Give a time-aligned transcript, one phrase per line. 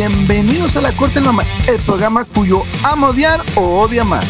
[0.00, 4.24] Bienvenidos a La Corte Mamá, el programa cuyo ama odiar o odia amar,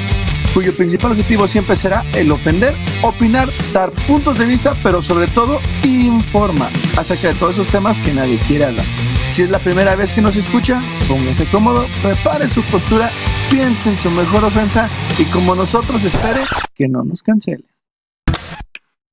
[0.53, 5.61] cuyo principal objetivo siempre será el ofender, opinar, dar puntos de vista, pero sobre todo
[5.85, 8.85] informar acerca de todos esos temas que nadie quiere hablar.
[9.29, 13.09] Si es la primera vez que nos escucha, póngase cómodo, prepare su postura,
[13.49, 16.41] piense en su mejor ofensa y como nosotros espere
[16.75, 17.63] que no nos cancele.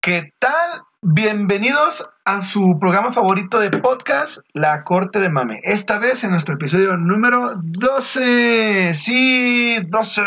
[0.02, 0.87] ¿Qué tal?
[1.10, 5.62] Bienvenidos a su programa favorito de podcast, La Corte de Mame.
[5.64, 8.92] Esta vez en nuestro episodio número 12.
[8.92, 10.22] Sí, 12.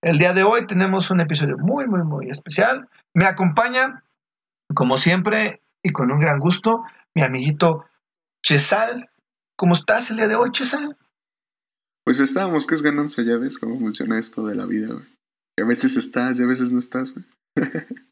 [0.00, 2.88] El día de hoy tenemos un episodio muy, muy, muy especial.
[3.12, 4.02] Me acompaña,
[4.74, 7.84] como siempre, y con un gran gusto, mi amiguito
[8.42, 9.10] Chesal.
[9.54, 10.96] ¿Cómo estás el día de hoy, Chesal?
[12.06, 15.04] Pues estábamos, que es ganancia, ya ves cómo funciona esto de la vida, güey.
[15.54, 17.26] Que a veces estás y a veces no estás, güey.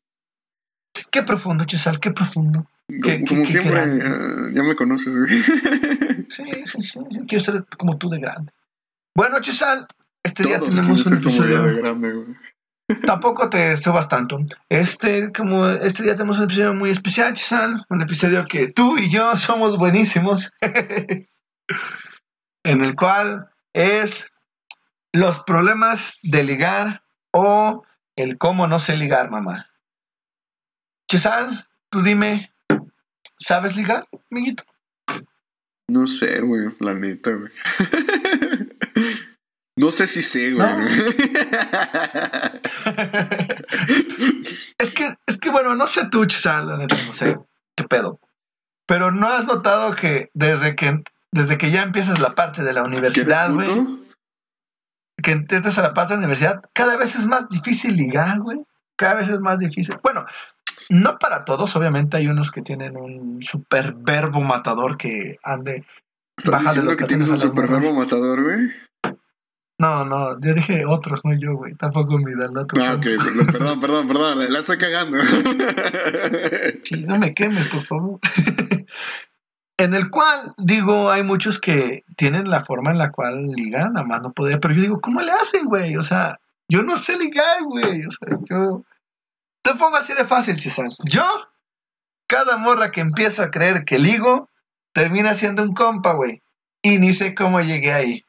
[1.11, 2.67] Qué profundo, Chesal, qué profundo.
[3.29, 5.31] Como, siempre, uh, ya me conoces, güey.
[6.29, 7.01] Sí, sí, sí.
[7.11, 8.53] Yo quiero ser como tú de grande.
[9.17, 9.85] Bueno, Chesal,
[10.23, 11.63] este Todos día tenemos un episodio.
[11.65, 12.37] De grande, güey.
[13.05, 14.39] Tampoco te subas tanto.
[14.69, 17.85] Este, como este día tenemos un episodio muy especial, Chesal.
[17.89, 20.53] Un episodio que tú y yo somos buenísimos.
[22.65, 24.33] en el cual es
[25.13, 27.03] los problemas de ligar
[27.33, 27.85] o
[28.17, 29.70] el cómo no sé ligar, mamá.
[31.11, 32.55] Chesal, tú dime,
[33.37, 34.63] ¿sabes ligar, amiguito?
[35.89, 37.51] No sé, güey, la neta, güey.
[39.77, 40.69] no sé si sé, güey.
[40.69, 40.85] ¿No?
[44.79, 47.37] es que, es que, bueno, no sé tú, Chesal, la neta, no sé
[47.75, 48.21] qué pedo.
[48.87, 51.03] Pero ¿no has notado que desde que,
[51.33, 53.69] desde que ya empiezas la parte de la universidad, güey?
[55.21, 58.61] Que entres a la parte de la universidad, cada vez es más difícil ligar, güey.
[58.95, 59.97] Cada vez es más difícil.
[60.05, 60.25] Bueno,
[60.91, 65.85] no para todos, obviamente hay unos que tienen un super verbo matador que ande.
[66.37, 68.71] ¿Estás diciendo que tienes un super verbo matador, güey?
[69.79, 71.75] No, no, yo dije otros, no yo, güey.
[71.75, 72.67] Tampoco mi dato.
[72.83, 73.07] Ah, ok,
[73.53, 75.19] perdón, perdón, perdón, la, la estoy cagando.
[76.85, 78.21] sí, no me quemes, por favor.
[79.79, 84.07] en el cual, digo, hay muchos que tienen la forma en la cual ligan, nada
[84.07, 85.97] más no podía, pero yo digo, ¿cómo le hacen, güey?
[85.97, 88.05] O sea, yo no sé ligar, güey.
[88.05, 88.85] O sea, yo
[89.63, 90.89] te pongo así de fácil, Chisán.
[91.05, 91.25] Yo,
[92.27, 94.49] cada morra que empiezo a creer que ligo,
[94.93, 96.43] termina siendo un compa, güey.
[96.83, 98.25] Y ni sé cómo llegué ahí.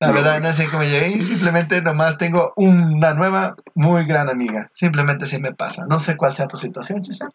[0.00, 1.20] La no, verdad, no sé cómo llegué ahí.
[1.20, 4.68] Simplemente nomás tengo una nueva, muy gran amiga.
[4.72, 5.86] Simplemente así me pasa.
[5.88, 7.30] No sé cuál sea tu situación, Chisán.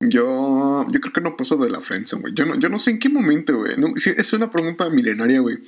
[0.00, 2.34] Yo, yo creo que no paso de la friendzone, güey.
[2.34, 3.76] Yo no, yo no sé en qué momento, güey.
[3.76, 5.58] No, es una pregunta milenaria, güey.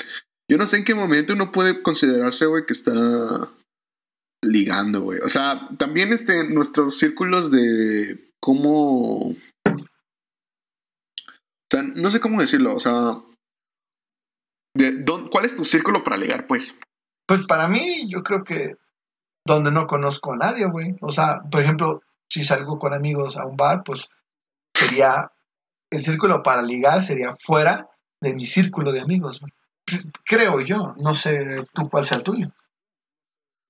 [0.48, 2.92] Yo no sé en qué momento uno puede considerarse, güey, que está
[4.44, 5.18] ligando, güey.
[5.20, 9.30] O sea, también este, nuestros círculos de cómo...
[9.30, 9.36] O
[11.70, 13.22] sea, no sé cómo decirlo, o sea...
[14.76, 16.76] De, don, ¿Cuál es tu círculo para ligar, pues?
[17.26, 18.76] Pues para mí, yo creo que
[19.46, 20.96] donde no conozco a nadie, güey.
[21.00, 24.08] O sea, por ejemplo, si salgo con amigos a un bar, pues
[24.74, 25.30] sería...
[25.90, 27.88] El círculo para ligar sería fuera
[28.20, 29.52] de mi círculo de amigos, güey.
[30.24, 32.48] Creo yo, no sé tú cuál sea el tuyo.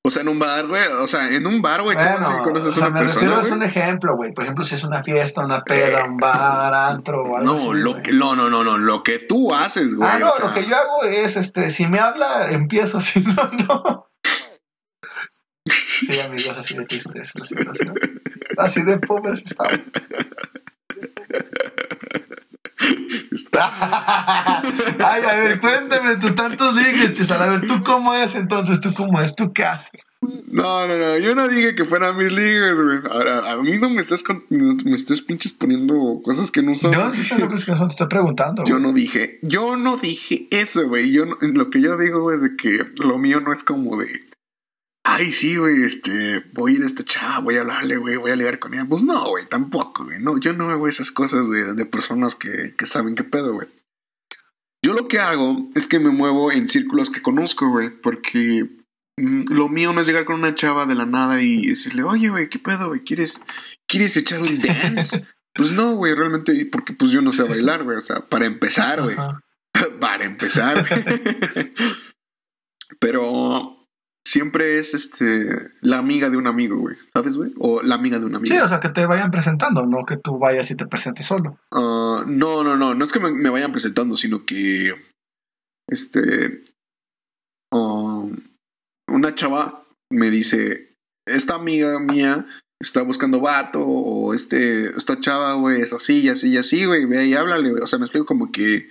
[0.06, 0.82] O sea, en un bar, güey.
[1.00, 1.96] O sea, en un bar, güey.
[1.96, 3.36] Bueno, ¿Cómo si conoces o sea, a una me persona?
[3.38, 3.52] güey?
[3.52, 4.34] un ejemplo, güey.
[4.34, 7.68] Por ejemplo, si es una fiesta, una peda, un bar, antro o algo No, así,
[7.72, 8.76] lo que, no, no, no, no.
[8.76, 10.06] Lo que tú haces, güey.
[10.12, 13.20] Ah, no, o sea, lo que yo hago es, este, si me habla, empiezo, si
[13.20, 14.10] no, no.
[15.66, 17.94] Sí, amigos, así de triste es la situación.
[18.58, 19.80] Así de pobres estamos.
[25.04, 27.42] Ay, a ver, cuéntame tus tantos ligues, César.
[27.42, 28.80] A ver, ¿tú cómo es entonces?
[28.80, 29.34] ¿Tú cómo es?
[29.34, 30.06] ¿Tú qué haces?
[30.46, 31.18] No, no, no.
[31.18, 32.98] Yo no dije que fueran mis ligas, güey.
[33.10, 36.92] Ahora, a mí no me estás, con- me estás pinches poniendo cosas que no son.
[36.92, 37.06] Yo no
[37.38, 38.64] lo que que son, te estoy preguntando.
[38.64, 38.82] Yo güey.
[38.82, 41.10] no dije, yo no dije eso, güey.
[41.12, 44.06] Yo no- lo que yo digo es de que lo mío no es como de,
[45.04, 48.30] ay, sí, güey, este, voy a ir a esta chava, voy a hablarle, güey, voy
[48.30, 48.86] a ligar con ella.
[48.88, 50.20] Pues no, güey, tampoco, güey.
[50.20, 53.68] No, yo no hago esas cosas de, de personas que, que saben qué pedo, güey.
[54.82, 58.64] Yo lo que hago es que me muevo en círculos que conozco, güey, porque
[59.18, 62.30] mm, lo mío no es llegar con una chava de la nada y decirle, oye,
[62.30, 63.00] güey, ¿qué pedo, güey?
[63.00, 63.42] ¿Quieres,
[63.86, 65.24] ¿quieres echar un dance?
[65.54, 67.98] pues no, güey, realmente, porque pues yo no sé bailar, güey.
[67.98, 69.16] O sea, para empezar, güey.
[70.00, 70.86] Para empezar.
[73.00, 73.83] Pero
[74.26, 76.96] siempre es este la amiga de un amigo, güey.
[77.12, 77.52] ¿Sabes, güey?
[77.58, 78.54] O la amiga de un amigo.
[78.54, 81.58] Sí, o sea, que te vayan presentando, no que tú vayas y te presentes solo.
[81.72, 82.94] Ah, no, no, no.
[82.94, 84.94] No es que me, me vayan presentando, sino que.
[85.88, 86.62] Este.
[87.72, 88.36] um,
[89.08, 90.94] una chava me dice:
[91.26, 92.46] Esta amiga mía
[92.80, 97.04] está buscando vato, o este, esta chava, güey, es así, y así, y así, güey,
[97.06, 97.82] ve y háblale, güey.
[97.82, 98.88] O sea, me explico como que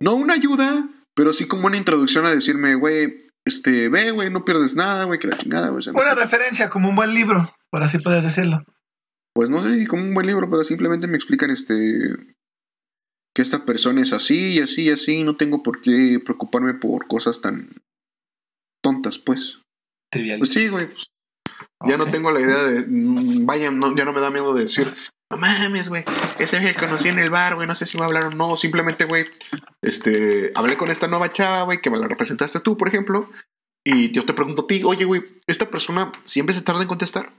[0.00, 4.44] no una ayuda, pero sí como una introducción a decirme, güey, este, ve, güey, no
[4.44, 5.82] pierdes nada, güey, que la chingada, güey.
[5.88, 8.64] Una referencia, como un buen libro, por así puedes decirlo.
[9.34, 12.14] Pues no sé si como un buen libro, pero simplemente me explican, este,
[13.34, 17.06] que esta persona es así y así y así, no tengo por qué preocuparme por
[17.06, 17.70] cosas tan
[18.82, 19.58] tontas, pues.
[20.10, 20.38] Trivial.
[20.38, 21.12] Pues sí, güey, pues,
[21.88, 24.62] ya no tengo la idea de, mm, vaya, no, ya no me da miedo de
[24.62, 24.94] decir,
[25.32, 26.04] no mames, güey,
[26.38, 29.06] ese que conocí en el bar, güey, no sé si me hablaron o no, simplemente,
[29.06, 29.24] güey,
[29.82, 33.30] este, hablé con esta nueva chava, güey, que me la representaste tú, por ejemplo,
[33.84, 37.32] y yo te pregunto a ti, oye, güey, esta persona siempre se tarda en contestar.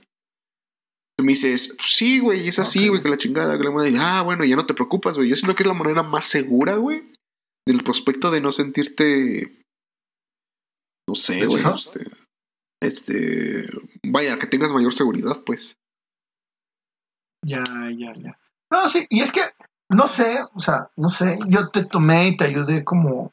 [1.16, 4.22] Tú me dices, sí, güey, es así, güey, que la chingada, que la madre, ah,
[4.22, 7.12] bueno, ya no te preocupas, güey, yo siento que es la manera más segura, güey,
[7.66, 9.62] del prospecto de no sentirte,
[11.08, 12.00] no sé, güey, este,
[12.82, 13.68] este,
[14.04, 15.76] vaya, que tengas mayor seguridad, pues.
[17.44, 17.62] Ya,
[17.96, 18.38] ya, ya.
[18.70, 19.42] No, sí, y es que,
[19.90, 23.32] no sé, o sea, no sé, yo te tomé y te ayudé como,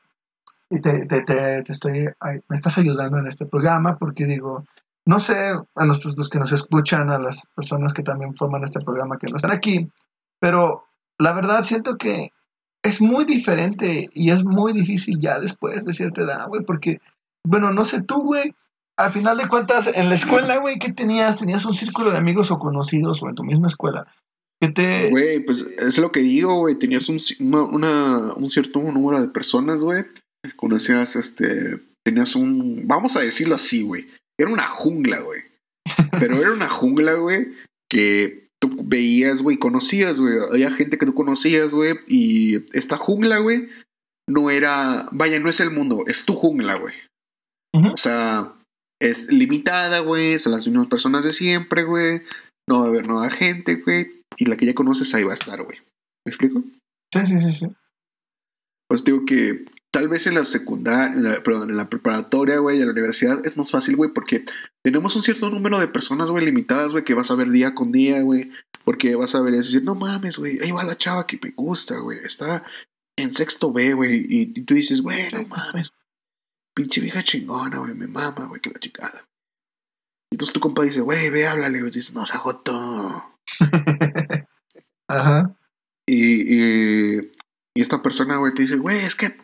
[0.69, 4.66] y te, te, te, te estoy, me estás ayudando en este programa porque digo,
[5.06, 8.81] no sé, a nosotros los que nos escuchan, a las personas que también forman este
[8.81, 9.90] programa que no están aquí,
[10.40, 10.86] pero
[11.18, 12.31] la verdad siento que
[12.84, 17.00] es muy diferente y es muy difícil ya después de cierta edad, güey, porque,
[17.44, 18.56] bueno, no sé tú, güey,
[19.01, 21.38] al final de cuentas, en la escuela, güey, ¿qué tenías?
[21.38, 24.07] ¿Tenías un círculo de amigos o conocidos o en tu misma escuela?
[24.62, 25.09] Que te...
[25.09, 26.75] Güey, pues es lo que digo, güey.
[26.75, 30.06] Tenías un, una, un cierto número de personas, güey.
[30.56, 31.80] Conocías, este...
[32.06, 32.88] Tenías un...
[32.88, 34.07] Vamos a decirlo así, güey.
[34.39, 35.42] Era una jungla, güey.
[36.19, 37.50] Pero era una jungla, güey,
[37.89, 40.36] que tú veías, güey, conocías, güey.
[40.51, 41.95] Había gente que tú conocías, güey.
[42.07, 43.68] Y esta jungla, güey,
[44.30, 45.07] no era...
[45.12, 46.03] Vaya, no es el mundo.
[46.07, 46.94] Es tu jungla, güey.
[47.74, 48.53] O sea
[49.01, 52.21] es limitada, güey, son las mismas personas de siempre, güey.
[52.69, 54.12] No va a haber nueva gente, güey.
[54.38, 55.80] Y la que ya conoces ahí va a estar, güey.
[56.25, 56.63] ¿Me explico?
[57.13, 57.68] Sí, sí, sí, sí.
[58.88, 62.92] Pues digo que tal vez en la secundaria, perdón, en la preparatoria, güey, en la
[62.92, 64.44] universidad es más fácil, güey, porque
[64.83, 67.92] tenemos un cierto número de personas, güey, limitadas, güey, que vas a ver día con
[67.92, 68.51] día, güey.
[68.86, 71.51] Porque vas a ver y decir, no mames, güey, ahí va la chava que me
[71.51, 72.19] gusta, güey.
[72.24, 72.63] Está
[73.18, 74.25] en sexto B, güey.
[74.30, 75.92] Y, y tú dices, güey, no mames
[76.74, 79.26] pinche vieja chingona, güey, me mama, güey, que la chingada.
[80.32, 83.38] Y entonces tu compa dice, güey, ve, háblale, güey, dice, no, se joto.
[85.10, 85.56] Ajá.
[86.08, 87.32] Y, y,
[87.76, 89.38] y, esta persona, güey, te dice, güey, es que,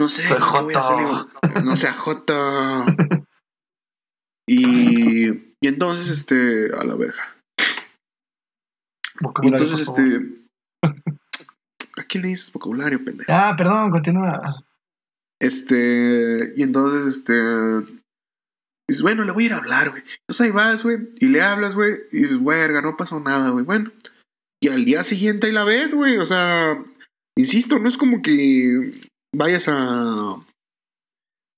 [0.00, 1.30] no sé, Soy joto.
[1.64, 2.84] no sea joto.
[4.46, 7.36] y, y entonces, este, a la verga.
[9.42, 10.34] Y entonces, este...
[11.96, 13.32] ¿A quién le dices vocabulario, pendejo?
[13.32, 14.64] Ah, perdón, continúa.
[15.44, 17.34] Este, y entonces, este,
[18.88, 20.02] dices, bueno, le voy a ir a hablar, güey.
[20.22, 23.62] Entonces ahí vas, güey, y le hablas, güey, y dices, verga, no pasó nada, güey.
[23.62, 23.92] Bueno,
[24.62, 26.16] y al día siguiente ahí la ves, güey.
[26.16, 26.82] O sea,
[27.36, 28.90] insisto, no es como que
[29.36, 30.42] vayas a.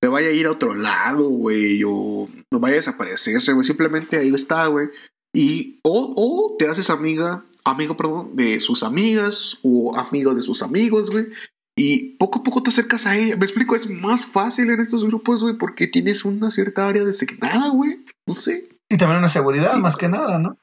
[0.03, 3.65] Te vaya a ir a otro lado, güey, o no vaya a desaparecerse, güey.
[3.65, 4.89] Simplemente ahí está, güey.
[5.33, 10.63] Y, o, o te haces amiga, amigo, perdón, de sus amigas, o amigo de sus
[10.63, 11.29] amigos, güey.
[11.79, 13.37] Y poco a poco te acercas a ella.
[13.37, 17.69] Me explico, es más fácil en estos grupos, güey, porque tienes una cierta área designada,
[17.69, 18.05] güey.
[18.27, 18.69] No sé.
[18.89, 20.57] Y también una seguridad, más que nada, ¿no?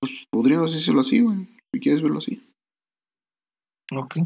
[0.00, 1.46] Pues podría decirlo así, güey.
[1.72, 2.42] Si quieres verlo así.
[3.94, 4.16] Ok.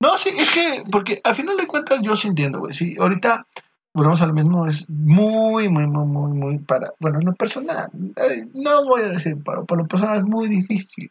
[0.00, 2.72] No, sí, es que, porque al final de cuentas yo sí entiendo, güey.
[2.72, 3.48] Sí, ahorita,
[3.94, 6.92] volvemos al mismo, es muy, muy, muy, muy, muy para.
[7.00, 10.48] Bueno, en lo personal, eh, no voy a decir para, para lo personal es muy
[10.48, 11.10] difícil.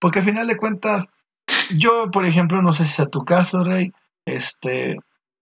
[0.00, 1.08] Porque al final de cuentas,
[1.76, 3.92] yo, por ejemplo, no sé si es a tu caso, Rey,
[4.26, 4.96] este,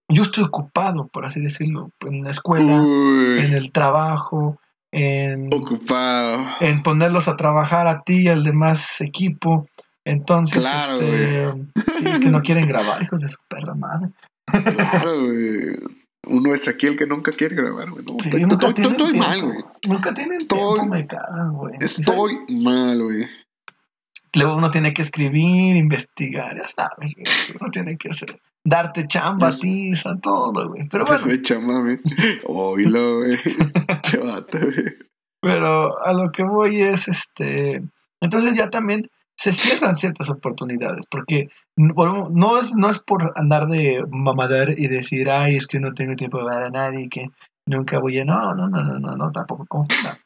[0.09, 4.59] yo estoy ocupado, por así decirlo, en la escuela, en el trabajo,
[4.93, 6.45] en, ocupado.
[6.61, 9.67] en ponerlos a trabajar a ti y al demás equipo.
[10.05, 11.49] Entonces, este,
[12.05, 14.09] es que no quieren grabar, hijos de su perra madre.
[14.47, 15.77] Claro, güey.
[16.25, 18.05] Uno es aquí el que nunca quiere grabar, güey.
[18.05, 19.59] No, estoy, estoy, mal, güey.
[19.89, 21.75] Nunca tienen tiempo, me cagan, güey.
[21.81, 23.25] Estoy mal, güey.
[24.35, 27.17] Luego uno tiene que escribir, investigar, ya sabes,
[27.61, 30.89] uno tiene que hacer, darte chamba a ti, o todo, güey.
[30.89, 31.27] Pero bueno.
[31.43, 31.99] chamba, güey.
[32.45, 33.37] Oílo, güey.
[34.53, 34.97] güey.
[35.43, 37.83] Pero a lo que voy es, este,
[38.21, 44.05] entonces ya también se cierran ciertas oportunidades, porque no es, no es por andar de
[44.09, 47.27] mamadar y decir, ay, es que no tengo tiempo de ver a nadie, que
[47.67, 50.19] nunca voy a, no, no, no, no, no, no tampoco confunda.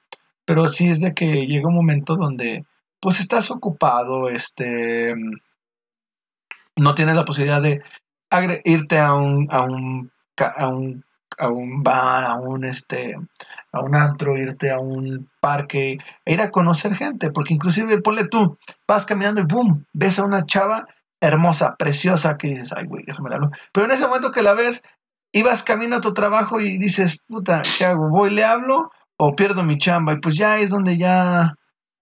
[0.44, 2.64] Pero sí es de que llega un momento donde
[3.00, 5.14] pues estás ocupado, este,
[6.76, 7.82] no tienes la posibilidad de
[8.64, 11.04] irte a un, a un, a un,
[11.38, 13.16] a un bar, a un, este,
[13.72, 18.28] a un antro, irte a un parque, e ir a conocer gente, porque inclusive ponle
[18.28, 20.86] tú, vas caminando y boom, ves a una chava
[21.20, 24.82] hermosa, preciosa, que dices, ay, güey, déjame la Pero en ese momento que la ves,
[25.32, 28.08] ibas camino a tu trabajo y dices, puta, ¿qué hago?
[28.08, 30.12] ¿Voy, le hablo o pierdo mi chamba?
[30.12, 31.54] Y pues ya es donde ya,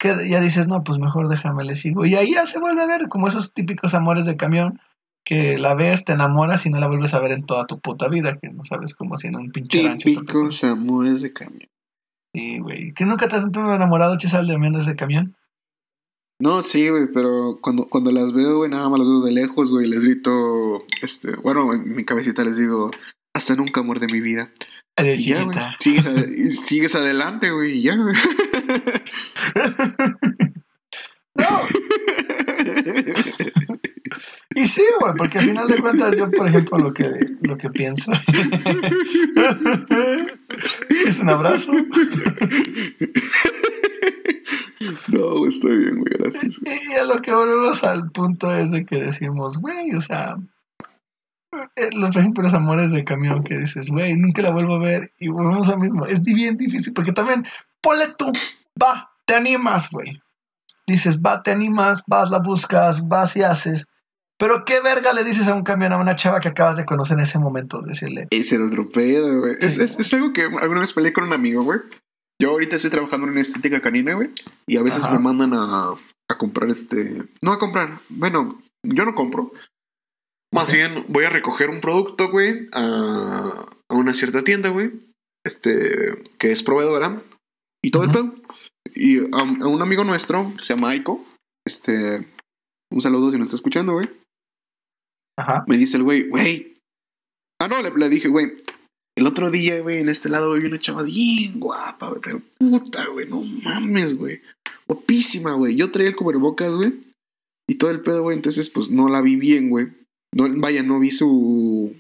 [0.09, 2.05] ya dices, no, pues mejor déjame, le sigo.
[2.07, 4.81] Y ahí ya se vuelve a ver como esos típicos amores de camión
[5.25, 8.09] que la ves, te enamoras y no la vuelves a ver en toda tu puta
[8.09, 10.09] vida, que no sabes cómo si en un pinche rancho.
[10.09, 11.69] Típicos amores de camión.
[12.35, 12.93] Sí, güey.
[12.93, 15.35] ¿Que nunca te has sentido enamorado, Chisal, de menos de camión?
[16.41, 19.71] No, sí, güey, pero cuando, cuando las veo, güey, nada más las veo de lejos,
[19.71, 22.91] güey, les grito, este, bueno, en mi cabecita les digo,
[23.35, 24.51] hasta nunca, amor de mi vida.
[24.97, 28.15] Y ya, güey, sigues, sigues adelante, güey, y ya, güey.
[31.35, 31.49] no.
[34.55, 37.11] Y sí, güey, porque al final de cuentas yo, por ejemplo, lo que,
[37.43, 38.13] lo que pienso
[41.07, 41.73] es un abrazo.
[45.09, 46.61] No, estoy bien, güey, gracias.
[46.63, 50.37] Y a lo que volvemos al punto es de que decimos, güey, o sea,
[51.93, 55.69] los, los amores de camión que dices, güey, nunca la vuelvo a ver y volvemos
[55.69, 56.07] al mismo.
[56.07, 57.45] Es bien difícil porque también,
[57.81, 58.33] ponle tú,
[58.81, 60.21] va, te animas, güey.
[60.87, 63.87] Dices, va, te animas, vas, la buscas, vas y haces.
[64.37, 67.17] Pero qué verga le dices a un camión a una chava que acabas de conocer
[67.17, 68.27] en ese momento, decirle.
[68.31, 69.57] Ese era otro pedo, güey.
[69.61, 71.81] Es, es, algo que alguna vez peleé con un amigo, güey.
[72.41, 74.31] Yo ahorita estoy trabajando en una estética canina, güey.
[74.67, 75.95] Y a veces me mandan a,
[76.29, 77.23] a, comprar este.
[77.41, 78.01] No a comprar.
[78.09, 79.53] Bueno, yo no compro.
[80.55, 84.93] Más bien voy a recoger un producto, güey, a, a una cierta tienda, güey.
[85.45, 87.25] Este, que es proveedora.
[87.83, 88.35] Y todo el pedo.
[88.95, 91.27] Y a, a, un amigo nuestro, que se llama Aiko.
[91.67, 92.25] Este.
[92.93, 94.09] Un saludo si nos está escuchando, güey.
[95.37, 95.65] Ajá.
[95.67, 96.73] Me dice el güey, güey.
[97.61, 98.53] Ah, no, le, dije, güey.
[99.19, 102.21] El otro día, güey, en este lado vi una chava bien guapa, güey.
[102.23, 104.41] Pero puta, güey, no mames, güey.
[104.87, 105.75] Guapísima, güey.
[105.75, 107.01] Yo traía el cubrebocas, güey.
[107.69, 108.37] Y todo el pedo, güey.
[108.37, 109.89] Entonces, pues no la vi bien, güey.
[110.35, 111.95] No, vaya, no vi su.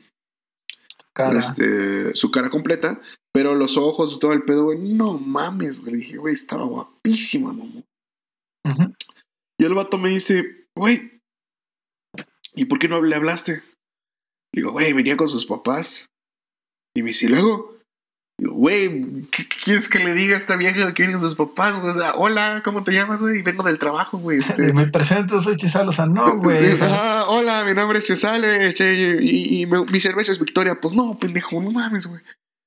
[1.12, 1.38] Cara.
[1.38, 3.00] Este, su cara completa.
[3.32, 4.78] Pero los ojos y todo el pedo, güey.
[4.78, 5.96] No mames, güey.
[5.96, 7.82] Dije, güey, estaba guapísima, mamá.
[9.58, 11.20] Y el vato me dice, güey,
[12.54, 13.62] ¿y por qué no le hablaste?
[14.52, 16.06] Digo, güey, venía con sus papás.
[16.96, 17.73] Y me dice, luego,
[18.38, 21.78] güey, ¿qué, quieres que le diga a esta vieja que vienen sus papás?
[21.82, 23.42] O sea, hola, ¿cómo te llamas, güey?
[23.42, 24.38] Vengo del trabajo, güey.
[24.38, 24.72] Este...
[24.74, 26.72] me presento, soy Chisal, o sea, no, güey.
[26.82, 30.80] Ah, hola, mi nombre es Chisal, y, y, mi cerveza es Victoria.
[30.80, 32.20] Pues no, pendejo, no mames, güey.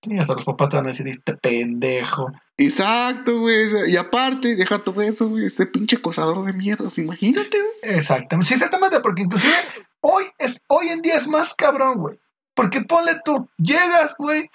[0.03, 2.31] Sí, hasta los papás te van a decir, este pendejo.
[2.55, 3.67] Exacto, güey.
[3.91, 5.45] Y aparte, deja todo eso, güey.
[5.45, 7.95] Ese pinche acosador de mierdas, imagínate, güey.
[7.97, 8.47] Exactamente.
[8.47, 9.55] Sí, exactamente, porque inclusive
[10.01, 12.19] hoy, es, hoy en día es más cabrón, güey.
[12.53, 14.49] Porque ponle tú, llegas, güey,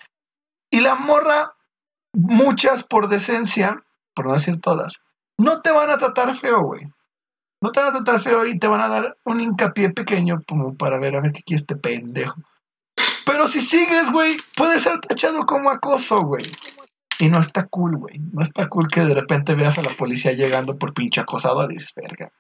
[0.73, 1.55] y la morra,
[2.15, 5.03] muchas por decencia, por no decir todas,
[5.39, 6.89] no te van a tratar feo, güey.
[7.61, 10.75] No te van a tratar feo y te van a dar un hincapié pequeño como
[10.75, 12.41] para ver a ver qué quiere este pendejo.
[13.25, 16.51] Pero si sigues, güey, puede ser tachado como acoso, güey.
[17.19, 18.19] Y no está cool, güey.
[18.33, 21.75] No está cool que de repente veas a la policía llegando por pinche acosador y
[21.75, 22.33] dices, verga.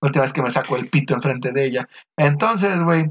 [0.00, 1.88] La última vez que me saco el pito enfrente de ella.
[2.16, 3.10] Entonces, güey,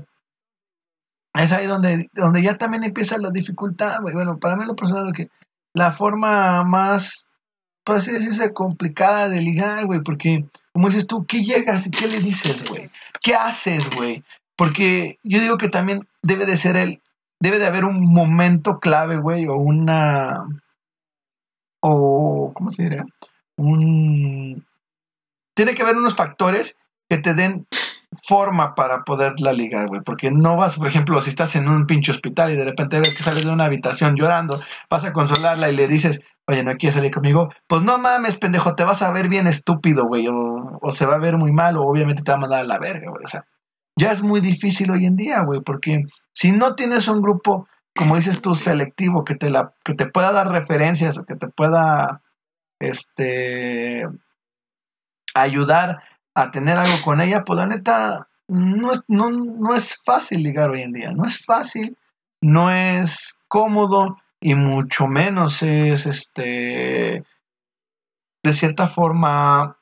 [1.33, 4.13] es ahí donde, donde ya también empieza la dificultad, güey.
[4.13, 5.29] Bueno, para mí lo personal que
[5.73, 7.27] la forma más,
[7.83, 12.07] por así decirse, complicada de ligar, güey, porque, como dices tú, ¿qué llegas y qué
[12.07, 12.89] le dices, güey?
[13.21, 14.23] ¿Qué haces, güey?
[14.55, 17.01] Porque yo digo que también debe de ser el,
[17.39, 20.45] debe de haber un momento clave, güey, o una,
[21.81, 23.05] o, ¿cómo se diría?
[23.57, 24.65] Un,
[25.55, 26.77] tiene que haber unos factores
[27.09, 27.67] que te den
[28.27, 30.01] forma para poderla ligar, güey.
[30.01, 33.13] Porque no vas, por ejemplo, si estás en un pinche hospital y de repente ves
[33.13, 36.95] que sales de una habitación llorando, vas a consolarla y le dices, oye, ¿no quieres
[36.95, 37.49] salir conmigo?
[37.67, 40.27] Pues no mames, pendejo, te vas a ver bien estúpido, güey.
[40.29, 42.79] O, se va a ver muy mal, o obviamente te va a mandar a la
[42.79, 43.23] verga, güey.
[43.23, 43.45] O sea,
[43.97, 46.03] ya es muy difícil hoy en día, güey, porque
[46.33, 50.31] si no tienes un grupo, como dices tú, selectivo, que te, la, que te pueda
[50.31, 52.21] dar referencias o que te pueda
[52.79, 54.07] este,
[55.33, 56.03] ayudar
[56.35, 60.69] a tener algo con ella, pues la neta, no es, no, no es fácil ligar
[60.69, 61.97] hoy en día, no es fácil,
[62.41, 67.23] no es cómodo y mucho menos es, este,
[68.43, 69.77] de cierta forma,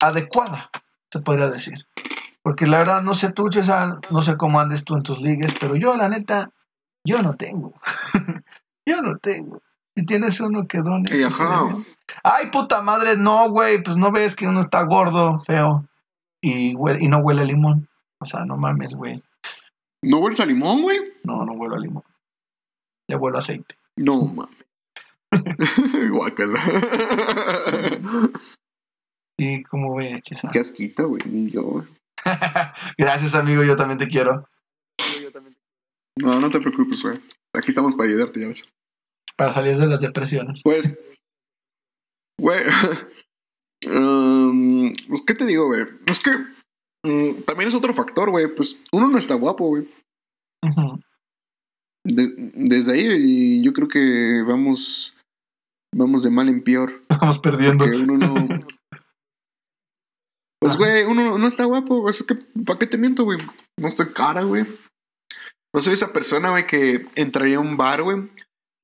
[0.00, 0.70] adecuada,
[1.10, 1.86] se podría decir.
[2.42, 5.54] Porque la verdad, no sé tú, César, no sé cómo andes tú en tus ligues,
[5.58, 6.50] pero yo, la neta,
[7.04, 7.74] yo no tengo.
[8.86, 9.60] yo no tengo.
[9.96, 11.10] Si tienes uno que dones.
[12.22, 15.88] Ay, puta madre, no, güey, pues no ves que uno está gordo, feo,
[16.42, 17.88] y, y no huele a limón.
[18.20, 19.22] O sea, no mames, güey.
[20.02, 20.98] ¿No huele a limón, güey?
[21.24, 22.04] No, no huele a limón.
[23.08, 23.76] Ya huele a aceite.
[23.96, 24.66] No mames.
[26.10, 26.62] Guácala.
[29.38, 30.50] ¿Y cómo ves, Chesa?
[30.52, 31.62] Qué asquito, güey, ni yo.
[31.62, 31.86] güey.
[32.98, 34.48] Gracias, amigo, yo también te quiero.
[36.16, 37.20] No, no te preocupes, güey.
[37.54, 38.64] Aquí estamos para ayudarte, ya ves.
[39.36, 40.62] Para salir de las depresiones.
[40.64, 40.96] Pues,
[42.40, 42.60] güey,
[43.86, 45.84] um, pues, ¿qué te digo, güey?
[46.06, 46.30] Es que
[47.04, 48.54] mm, también es otro factor, güey.
[48.54, 49.88] Pues uno no está guapo, güey.
[52.04, 55.16] De- desde ahí yo creo que vamos,
[55.94, 57.04] vamos de mal en peor.
[57.08, 57.84] Vamos perdiendo.
[57.84, 58.34] Uno no.
[60.58, 60.78] Pues, Ajá.
[60.84, 62.08] güey, uno no está guapo.
[62.08, 63.38] Es que, ¿para qué te miento, güey?
[63.78, 64.64] No estoy cara, güey.
[65.72, 68.30] No soy esa persona, güey, que entraría a un bar, güey.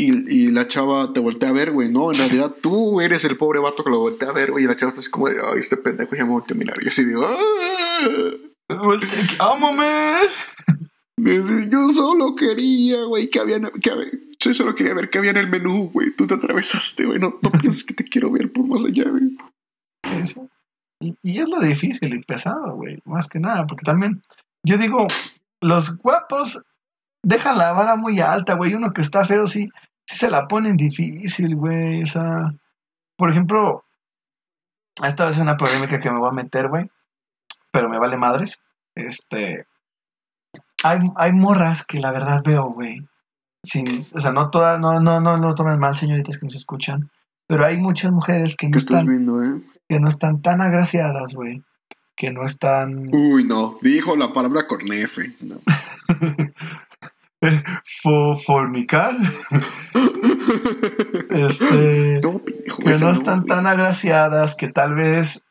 [0.03, 1.89] Y, y la chava te voltea a ver, güey.
[1.89, 4.65] No, en realidad tú eres el pobre vato que lo voltea a ver, güey.
[4.65, 6.77] Y la chava está así como de, ay, este pendejo ya me voltea a mirar.
[6.83, 7.99] Y así digo, ¡ah!
[9.39, 10.13] ¡Ámame!
[11.71, 13.61] Yo solo quería, güey, que había.
[13.61, 16.11] Que había yo solo quería ver qué había en el menú, güey.
[16.17, 17.19] Tú te atravesaste, güey.
[17.19, 19.37] No, no pienses que te quiero ver por más allá, güey.
[21.01, 22.99] Y, y es lo difícil y pesado, güey.
[23.05, 24.21] Más que nada, porque también,
[24.65, 25.07] yo digo,
[25.61, 26.61] los guapos
[27.23, 28.75] dejan la vara muy alta, güey.
[28.75, 29.69] Uno que está feo, sí,
[30.07, 32.03] sí se la ponen difícil, güey.
[32.03, 32.53] O sea,
[33.17, 33.85] por ejemplo,
[35.05, 36.91] esta vez es una polémica que me voy a meter, güey.
[37.71, 38.63] Pero me vale madres.
[38.95, 39.67] Este.
[40.85, 43.07] Hay, hay morras que la verdad veo, güey.
[43.65, 47.11] Sin, o sea, no todas, no, no, no lo tomen mal, señoritas que nos escuchan.
[47.47, 49.63] Pero hay muchas mujeres que no ¿Qué estás están viendo, eh?
[49.89, 51.63] que no están tan agraciadas, güey.
[52.17, 53.79] Que no están Uy, no.
[53.83, 55.35] Dijo la palabra con F.
[55.41, 55.61] No.
[58.03, 59.17] fo- fornicar.
[61.31, 65.43] este, No, que no están tan agraciadas, que tal vez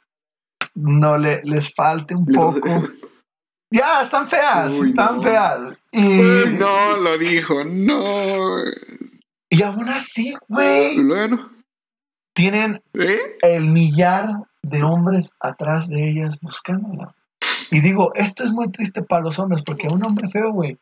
[0.75, 2.87] no le, les falte un Les- poco.
[3.73, 5.21] Ya, están feas, Uy, están no.
[5.21, 5.77] feas.
[5.91, 7.63] Y, Uy, no, lo dijo.
[7.63, 8.57] No.
[9.49, 11.49] y aún así, güey, Bueno.
[12.33, 13.19] tienen ¿Eh?
[13.41, 14.27] el millar
[14.61, 17.15] de hombres atrás de ellas buscándola.
[17.71, 20.77] Y digo, esto es muy triste para los hombres, porque un hombre feo, güey,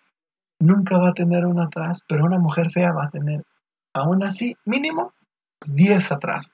[0.60, 3.44] nunca va a tener una atrás, pero una mujer fea va a tener,
[3.94, 5.14] aún así, mínimo
[5.66, 6.52] 10 atrás.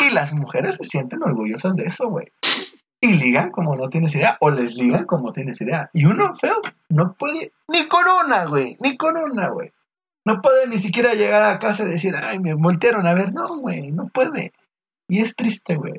[0.00, 2.26] Y las mujeres se sienten orgullosas de eso, güey.
[3.00, 5.90] Y ligan como no tienes idea, o les ligan como tienes idea.
[5.92, 9.72] Y uno feo no puede, ni con una, güey, ni con una, güey.
[10.24, 13.32] No puede ni siquiera llegar a casa y decir, ay, me voltearon a ver.
[13.32, 14.52] No, güey, no puede.
[15.08, 15.94] Y es triste, güey.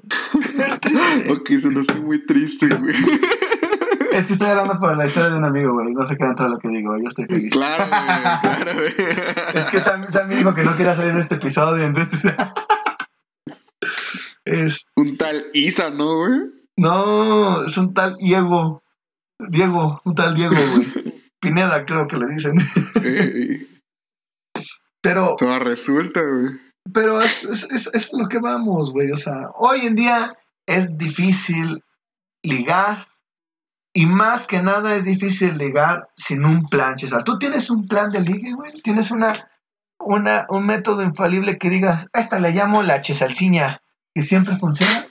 [0.59, 1.31] Es triste.
[1.31, 2.93] Ok, eso no estoy muy triste, güey.
[4.19, 5.93] es que estoy hablando por la historia de un amigo, güey.
[5.93, 7.51] No se crean todo lo que digo, yo estoy feliz.
[7.51, 8.41] Claro, güey.
[8.41, 8.93] Claro, güey.
[9.53, 12.34] Es que Sam, Sam dijo que no quería salir en este episodio, entonces.
[14.45, 16.39] es, Un tal Isa, ¿no, güey?
[16.77, 18.84] no, es un tal Diego.
[19.39, 21.21] Diego, un tal Diego, güey.
[21.39, 22.55] Pineda, creo que le dicen.
[25.01, 26.60] Pero, todo resulta, güey.
[26.93, 29.12] pero es, es, es, es lo que vamos, güey.
[29.12, 30.34] O sea, hoy en día
[30.65, 31.82] es difícil
[32.43, 33.08] ligar.
[33.93, 37.23] Y más que nada es difícil ligar sin un plan, César.
[37.23, 38.71] ¿Tú tienes un plan de ligue, güey?
[38.82, 39.34] ¿Tienes una,
[39.99, 43.82] una, un método infalible que digas, a esta le llamo la chesalciña,
[44.13, 45.08] que siempre funciona?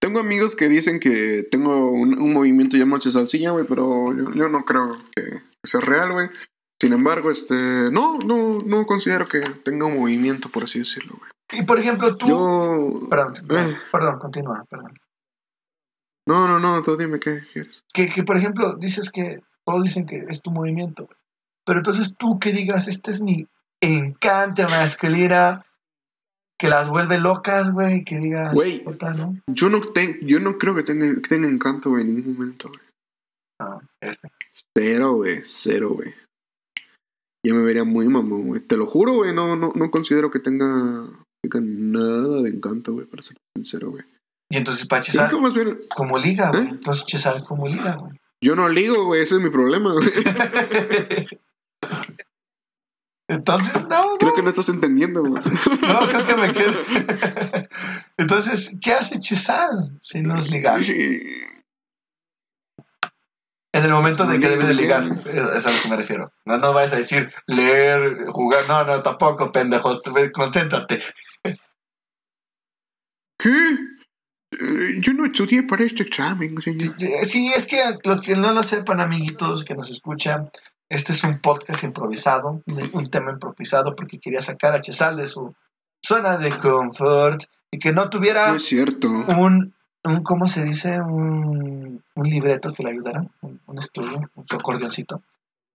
[0.00, 4.48] Tengo amigos que dicen que tengo un, un movimiento llamado Chesalciña, güey, pero yo, yo
[4.50, 6.28] no creo que sea real, güey.
[6.78, 7.54] Sin embargo, este,
[7.90, 11.30] no, no, no considero que tenga un movimiento, por así decirlo, güey.
[11.52, 12.26] Y por ejemplo, tú...
[12.26, 13.08] Yo...
[13.08, 13.78] Perdón, perdón, Eh.
[13.90, 14.92] perdón, continúa, perdón.
[16.26, 17.84] No, no, no, tú dime qué quieres.
[17.92, 21.08] Que, que, por ejemplo, dices que todos dicen que es tu movimiento.
[21.66, 23.46] Pero entonces tú que digas, este es mi
[23.82, 25.64] encanto masculina,
[26.58, 28.82] que las vuelve locas, güey, que digas, Güey.
[29.16, 29.36] ¿no?
[29.48, 32.68] Yo no, ten- yo no creo que tenga, que tenga encanto, güey, en ningún momento,
[32.68, 32.84] güey.
[33.60, 34.18] Ah, F.
[34.76, 36.14] Cero, güey, cero, güey.
[37.46, 38.60] Ya me vería muy mamón, güey.
[38.62, 41.06] Te lo juro, güey, no, no, no considero que tenga,
[41.42, 44.04] tenga nada de encanto, güey, para ser sincero, güey.
[44.54, 46.62] Y entonces para Chesal, bien, como liga, güey.
[46.62, 46.68] ¿Eh?
[46.70, 48.12] Entonces Chesal es como liga, güey.
[48.40, 50.08] yo no ligo, güey, ese es mi problema, güey.
[53.26, 55.42] Entonces, no, no, Creo que no estás entendiendo, güey.
[55.88, 56.72] no, creo que me quedo.
[58.16, 60.82] Entonces, ¿qué hace Chesal si no es ligar?
[60.82, 61.42] En
[63.72, 65.56] el momento de que debe de ligar, Ligar.
[65.56, 66.32] es a lo que me refiero.
[66.44, 70.00] No, no vayas a decir leer, jugar, no, no, tampoco, pendejos,
[70.32, 71.02] concéntrate.
[73.36, 73.78] ¿Qué?
[74.60, 76.94] Eh, Yo no estudié para este examen, señor.
[76.98, 80.50] Sí, es que los que no lo sepan, amiguitos que nos escuchan,
[80.88, 82.62] este es un podcast improvisado,
[82.92, 85.54] un tema improvisado porque quería sacar a Chesal de su
[86.04, 89.08] zona de confort y que no tuviera No es cierto.
[89.08, 91.00] un, un ¿cómo se dice?
[91.00, 95.22] Un, un libreto que le ayudara, un, un estudio, un acordeoncito.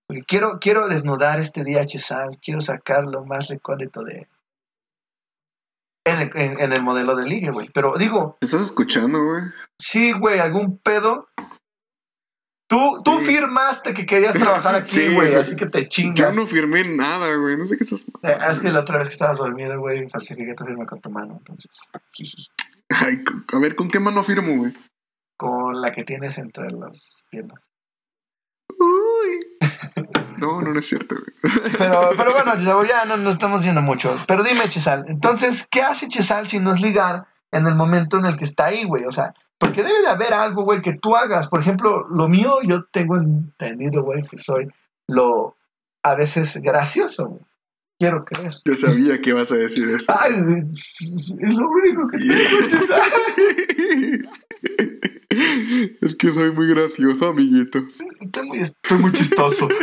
[0.07, 4.27] Porque quiero, quiero desnudar este día a Chesal, quiero sacar lo más recóndito de,
[6.05, 7.69] en el, en, en el modelo de ligue, güey.
[7.73, 9.43] Pero digo, ¿Te estás escuchando, güey?
[9.77, 11.27] sí, güey, algún pedo.
[12.69, 13.25] Tú, tú Sí.
[13.25, 16.35] firmaste que querías trabajar aquí, güey, así que te Yo chingas.
[16.35, 17.57] no firmé nada, güey.
[17.57, 18.05] No sé qué estás.
[18.21, 21.09] Eh, es que la otra vez que estabas dormido, güey, falsifiqué tu firma con tu
[21.09, 21.81] mano, entonces.
[22.89, 24.73] Ay, a ver, ¿con qué mano firmo, güey?
[25.35, 27.61] Con la que tienes entre las piernas.
[30.39, 31.53] No, no, no es cierto, güey.
[31.77, 34.15] Pero, pero bueno, ya no nos estamos yendo mucho.
[34.27, 38.25] Pero dime, Chesal, entonces, ¿qué hace Chesal si no es ligar en el momento en
[38.25, 39.05] el que está ahí, güey?
[39.05, 41.49] O sea, porque debe de haber algo, güey, que tú hagas.
[41.49, 44.65] Por ejemplo, lo mío, yo tengo entendido, güey, que soy
[45.07, 45.57] lo
[46.03, 47.41] a veces gracioso, güey.
[47.99, 48.53] Quiero creer.
[48.63, 50.13] Yo sabía que ibas a decir eso.
[50.17, 51.01] Ay, es
[51.37, 53.01] es lo único que tengo, Chesal.
[56.01, 57.79] Es que soy muy gracioso, amiguito.
[58.19, 59.67] Estoy muy, estoy muy chistoso.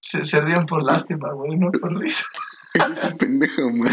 [0.00, 2.24] Se, se ríen por lástima, güey, no por risa.
[3.18, 3.90] Pendejo, man.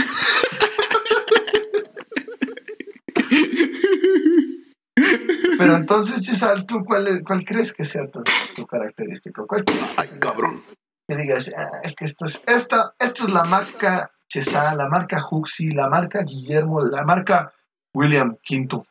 [5.58, 8.22] Pero entonces, Chisal, ¿tú cuál, es- cuál crees que sea tu,
[8.56, 9.46] tu característico?
[9.48, 10.64] ¿Cuál crees Ay, cabrón.
[11.08, 15.20] Que digas, "Ah, es que esto es, esta, esto es la marca Chisal, la marca
[15.28, 17.52] Huxi, la marca Guillermo, la marca
[17.96, 18.86] William Quinto.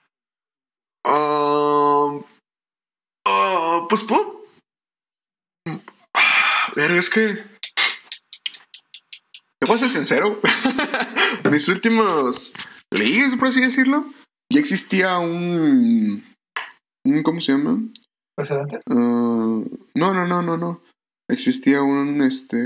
[1.06, 2.18] Ah,
[3.24, 4.44] ah, pues, po.
[6.74, 7.44] Pero es que.
[9.60, 10.40] Te voy a ser sincero.
[11.50, 12.52] Mis últimos
[12.90, 14.06] ligues, por así decirlo,
[14.52, 16.24] ya existía un.
[17.04, 17.80] un ¿Cómo se llama?
[18.36, 18.80] ¿Precedente?
[18.90, 19.62] Ah,
[19.94, 20.82] no, no, no, no, no.
[21.30, 22.56] Existía un, este,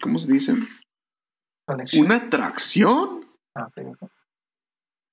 [0.00, 0.54] ¿cómo se dice?
[1.68, 2.06] Conexión.
[2.06, 3.26] Una atracción.
[3.54, 3.68] Ah.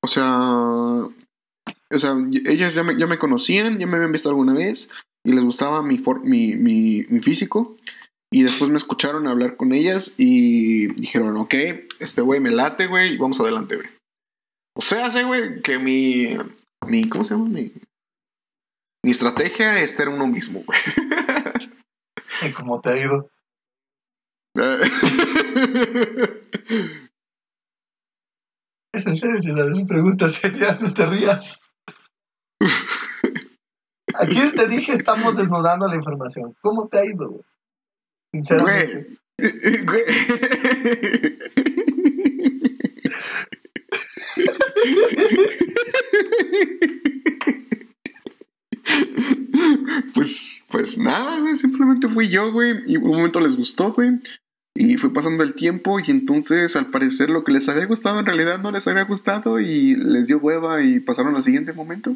[0.01, 2.15] O sea, o sea,
[2.45, 4.89] ellas ya me, ya me conocían, ya me habían visto alguna vez
[5.25, 7.75] y les gustaba mi, for- mi, mi, mi físico.
[8.31, 11.53] Y después me escucharon hablar con ellas y dijeron, ok,
[11.99, 13.87] este güey me late, güey, y vamos adelante, güey.
[14.77, 16.35] O sea, sé, güey, que mi,
[16.87, 17.47] mi, ¿cómo se llama?
[17.47, 17.71] Mi,
[19.03, 20.79] mi estrategia es ser uno mismo, güey.
[22.41, 23.29] ¿Y cómo te ha ido?
[28.93, 31.59] Es en serio, Chisal, es una pregunta seria, no te rías.
[34.17, 36.55] Aquí te dije, estamos desnudando la información.
[36.61, 37.43] ¿Cómo te ha ido, güey?
[38.31, 39.17] Sinceramente.
[50.13, 51.55] Pues, pues nada, güey.
[51.55, 52.83] Simplemente fui yo, güey.
[52.85, 54.19] Y un momento les gustó, güey.
[54.77, 55.99] Y fue pasando el tiempo.
[55.99, 59.59] Y entonces, al parecer, lo que les había gustado en realidad no les había gustado.
[59.59, 62.15] Y les dio hueva y pasaron al siguiente momento.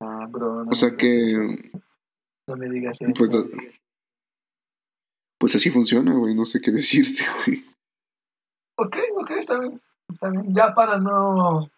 [0.00, 1.60] Ah, bro, no O sea me digas eso.
[1.68, 1.70] que,
[2.48, 3.12] No me digas eso.
[3.16, 3.30] pues,
[5.38, 6.34] pues así funciona, güey.
[6.34, 7.64] No sé qué decirte, güey.
[8.78, 9.80] Ok, ok, está bien.
[10.12, 10.52] Está bien.
[10.52, 11.70] Ya para no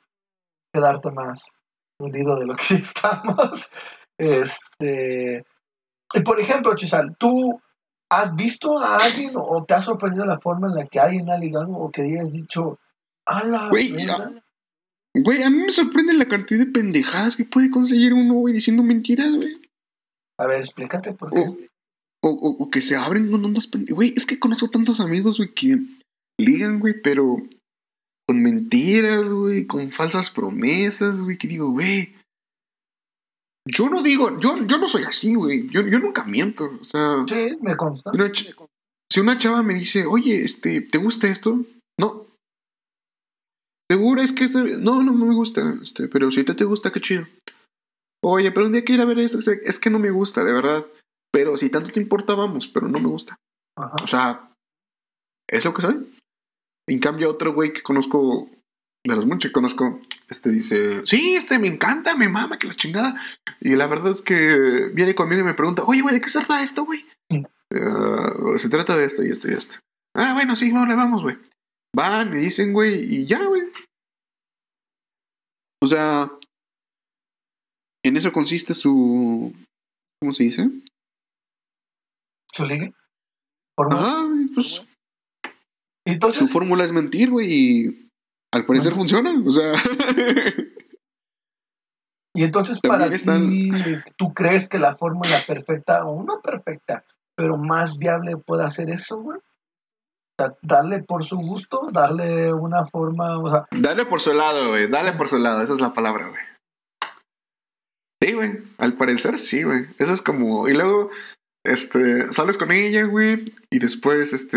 [0.72, 1.59] quedarte más
[2.00, 3.70] hundido de lo que estamos.
[4.18, 5.44] Este.
[6.14, 7.61] Y por ejemplo, Chisal, ¿tú
[8.20, 11.38] has visto a alguien o te ha sorprendido la forma en la que alguien ha
[11.38, 12.79] ligado o que hayas dicho,
[13.27, 14.44] a la Güey, verga"?
[15.16, 18.83] Güey, a mí me sorprende la cantidad de pendejadas que puede conseguir uno, güey, diciendo
[18.83, 19.61] mentiras, güey.
[20.38, 21.40] A ver, explícate por qué.
[22.22, 23.94] O, o, o que se abren con ondas pendejas.
[23.94, 25.79] Güey, es que conozco tantos amigos, güey, que
[26.38, 27.37] ligan, güey, pero
[28.27, 32.14] con mentiras, güey, con falsas promesas, güey, que digo, güey.
[33.66, 35.68] Yo no digo, yo, yo no soy así, güey.
[35.68, 36.70] Yo, yo nunca miento.
[36.81, 38.11] O sea, Sí, me consta.
[38.12, 41.64] una si una chava me dice, oye, este, ¿te gusta esto?
[41.98, 42.27] No.
[43.90, 47.00] ¿Segura es que este- no, no me gusta, este, pero si te, te gusta, qué
[47.00, 47.27] chido.
[48.24, 50.53] Oye, pero un día quiero ir a ver esto, es que no me gusta, de
[50.53, 50.87] verdad.
[51.33, 53.37] Pero si tanto te importa, vamos, pero no me gusta.
[53.79, 53.96] Ajá.
[54.03, 54.53] O sea,
[55.48, 56.12] es lo que soy.
[56.88, 58.48] En cambio, otro güey que conozco,
[59.07, 62.74] de las muchas que conozco, este dice, sí, este me encanta, me mama, que la
[62.74, 63.20] chingada.
[63.60, 66.38] Y la verdad es que viene conmigo y me pregunta, oye, güey, ¿de qué se
[66.40, 67.04] trata esto, güey?
[67.74, 69.78] "Ah, se trata de esto y esto y esto.
[70.16, 71.37] Ah, bueno, sí, vale, vamos, güey.
[71.94, 73.62] Van, me dicen, güey, y ya, güey.
[75.82, 76.30] O sea,
[78.04, 79.52] en eso consiste su...
[80.20, 80.70] ¿Cómo se dice?
[82.52, 82.94] ¿Su ligue?
[83.76, 84.02] Fórmula.
[84.02, 84.87] Ah, güey, pues su
[86.06, 88.04] Entonces, fórmula es mentir, güey, y
[88.55, 89.31] al parecer funciona.
[89.45, 89.73] O sea,
[92.37, 93.71] y entonces También para están- ti,
[94.17, 97.05] ¿tú crees que la fórmula perfecta, o no perfecta,
[97.37, 99.38] pero más viable puede hacer eso, güey?
[99.38, 104.71] O sea, darle por su gusto, darle una forma, o sea, dale por su lado,
[104.71, 106.43] güey, dale por su lado, esa es la palabra, güey.
[108.21, 109.87] Sí, güey, al parecer sí, güey.
[109.99, 110.67] Eso es como.
[110.67, 111.11] Y luego,
[111.64, 114.57] este, sales con ella, güey, y después, este,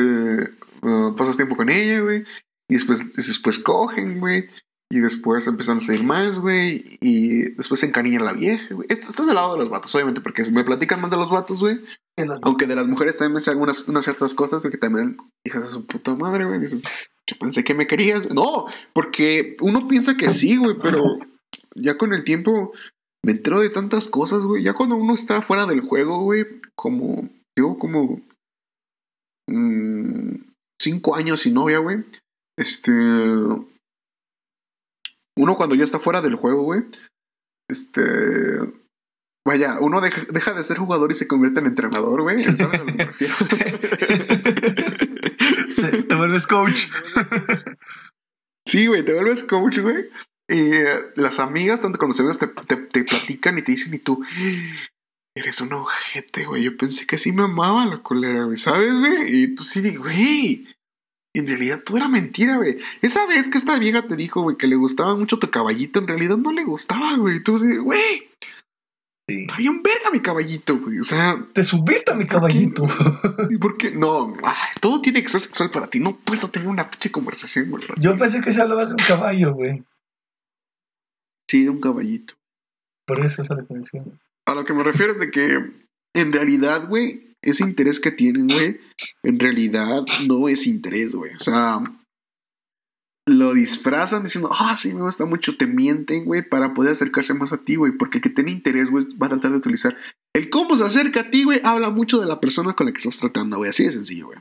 [0.81, 2.23] uh, pasas tiempo con ella, güey,
[2.69, 4.47] y después, después cogen, güey,
[4.89, 8.87] y después empiezan a salir más, güey, y después se encariña la vieja, güey.
[8.89, 11.29] Esto, esto es del lado de los vatos, obviamente, porque me platican más de los
[11.29, 11.79] vatos, güey.
[12.41, 15.69] Aunque de las mujeres también me sé algunas unas ciertas cosas, que también, hijas de
[15.69, 18.29] su puta madre, güey, dices, yo pensé que me querías.
[18.29, 21.03] No, porque uno piensa que sí, güey, pero
[21.75, 22.71] ya con el tiempo
[23.23, 24.63] me entero de tantas cosas, güey.
[24.63, 28.21] Ya cuando uno está fuera del juego, güey, como, llevo como
[29.49, 30.35] mmm,
[30.81, 32.03] cinco años sin novia, güey.
[32.57, 32.91] Este.
[35.37, 36.83] Uno cuando ya está fuera del juego, güey.
[37.69, 38.01] Este.
[39.45, 42.39] Vaya, uno deja, deja, de ser jugador y se convierte en entrenador, güey.
[42.39, 43.33] ¿Sabes a lo que me refiero?
[45.71, 46.87] sí, te vuelves coach.
[48.65, 50.09] sí, güey, te vuelves coach, güey.
[50.49, 53.93] Y eh, las amigas, tanto con los amigos, te, te, te, platican y te dicen,
[53.93, 54.21] y tú,
[55.35, 56.63] eres un ojete, güey.
[56.63, 59.43] Yo pensé que sí me amaba la colera, güey, ¿sabes, güey?
[59.43, 60.67] Y tú sí, güey.
[61.39, 62.77] En realidad todo era mentira, güey.
[63.01, 66.07] Esa vez que esta vieja te dijo, güey, que le gustaba mucho tu caballito, en
[66.07, 67.41] realidad no le gustaba, güey.
[67.41, 68.29] Tú, güey.
[69.29, 69.45] Sí.
[69.53, 70.99] Había un verga mi caballito, güey.
[70.99, 71.43] O sea.
[71.53, 72.87] Te subiste a mi caballito.
[73.49, 73.91] ¿Y por qué?
[73.91, 75.99] No, ay, todo tiene que ser sexual para ti.
[75.99, 77.83] No puedo tener una pinche conversación, güey.
[77.99, 79.83] Yo pensé que se hablaba de un caballo, güey.
[81.49, 82.35] Sí, de un caballito.
[83.05, 84.19] Por eso esa definición.
[84.45, 85.71] A lo que me refiero es de que
[86.15, 88.79] en realidad, güey, ese interés que tienen, güey,
[89.23, 91.33] en realidad no es interés, güey.
[91.35, 91.81] O sea,
[93.27, 97.51] lo disfrazan diciendo, ah, sí, me gusta mucho, te mienten, güey, para poder acercarse más
[97.51, 99.97] a ti, güey, porque el que tiene interés, güey, va a tratar de utilizar.
[100.33, 102.99] El cómo se acerca a ti, güey, habla mucho de la persona con la que
[102.99, 104.39] estás tratando, güey, así de sencillo, güey.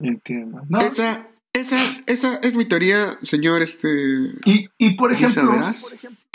[0.00, 0.62] Entiendo.
[0.68, 0.78] No.
[0.80, 1.76] Esa, esa,
[2.06, 4.32] esa es mi teoría, señor, este...
[4.44, 5.52] Y, y por ejemplo,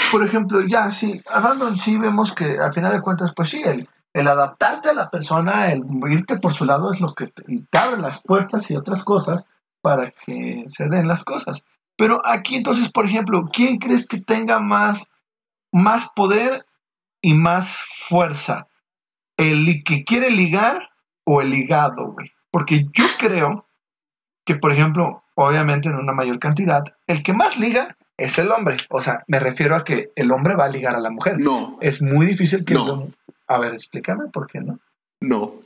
[0.10, 3.62] por ejemplo, ya, sí, hablando en sí, vemos que al final de cuentas, pues sí,
[3.66, 7.44] el, el adaptarte a la persona, el irte por su lado es lo que te,
[7.70, 9.48] te abre las puertas y otras cosas
[9.82, 11.64] para que se den las cosas.
[11.96, 15.08] Pero aquí entonces, por ejemplo, ¿quién crees que tenga más,
[15.72, 16.66] más poder
[17.22, 17.78] y más
[18.08, 18.68] fuerza?
[19.38, 20.90] ¿El que quiere ligar
[21.24, 22.32] o el ligado, güey?
[22.50, 23.68] Porque yo creo
[24.46, 28.78] que, por ejemplo, obviamente en una mayor cantidad, el que más liga es el hombre.
[28.90, 31.38] O sea, me refiero a que el hombre va a ligar a la mujer.
[31.44, 31.78] No.
[31.82, 32.74] Es muy difícil que...
[32.74, 33.12] No.
[33.48, 34.80] A ver, explícame por qué no.
[35.22, 35.62] No.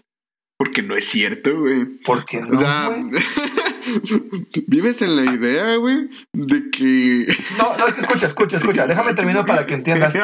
[0.58, 1.86] Porque no es cierto, güey.
[2.06, 2.56] ¿Por qué no?
[2.56, 2.89] O sea,
[4.67, 7.26] vives en la idea, güey, de que.
[7.58, 8.86] No, no, es que escucha, escucha, escucha.
[8.86, 10.15] Déjame terminar para que entiendas.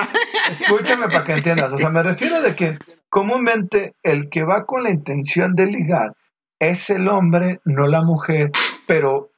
[0.60, 1.74] Escúchame para que entiendas.
[1.74, 2.78] O sea, me refiero de que
[3.10, 6.14] comúnmente el que va con la intención de ligar
[6.60, 8.52] es el hombre, no la mujer,
[8.86, 9.32] pero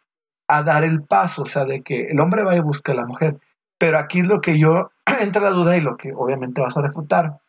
[0.48, 3.06] a dar el paso, o sea, de que el hombre vaya a buscar a la
[3.06, 3.38] mujer.
[3.78, 6.82] Pero aquí es lo que yo entra la duda y lo que obviamente vas a
[6.82, 7.40] refutar.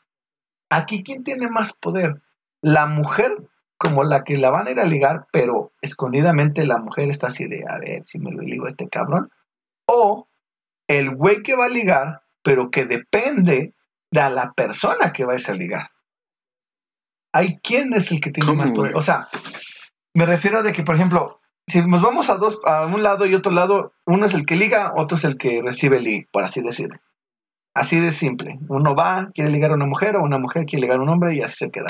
[0.70, 2.22] Aquí, ¿quién tiene más poder?
[2.62, 3.36] La mujer
[3.76, 7.48] como la que la van a ir a ligar, pero escondidamente la mujer está así
[7.48, 9.30] de, a ver si me lo ligo a este cabrón.
[9.86, 10.28] O
[10.86, 13.74] el güey que va a ligar, pero que depende
[14.10, 15.90] de la persona que va a irse a ligar.
[17.32, 18.94] Hay quién es el que tiene más poder.
[18.96, 19.28] O sea,
[20.14, 23.26] me refiero a de que, por ejemplo, si nos vamos a dos, a un lado
[23.26, 26.44] y otro lado, uno es el que liga, otro es el que recibe el por
[26.44, 27.00] así decirlo.
[27.74, 28.58] Así de simple.
[28.68, 31.34] Uno va, quiere ligar a una mujer, o una mujer quiere ligar a un hombre
[31.34, 31.86] y así se queda.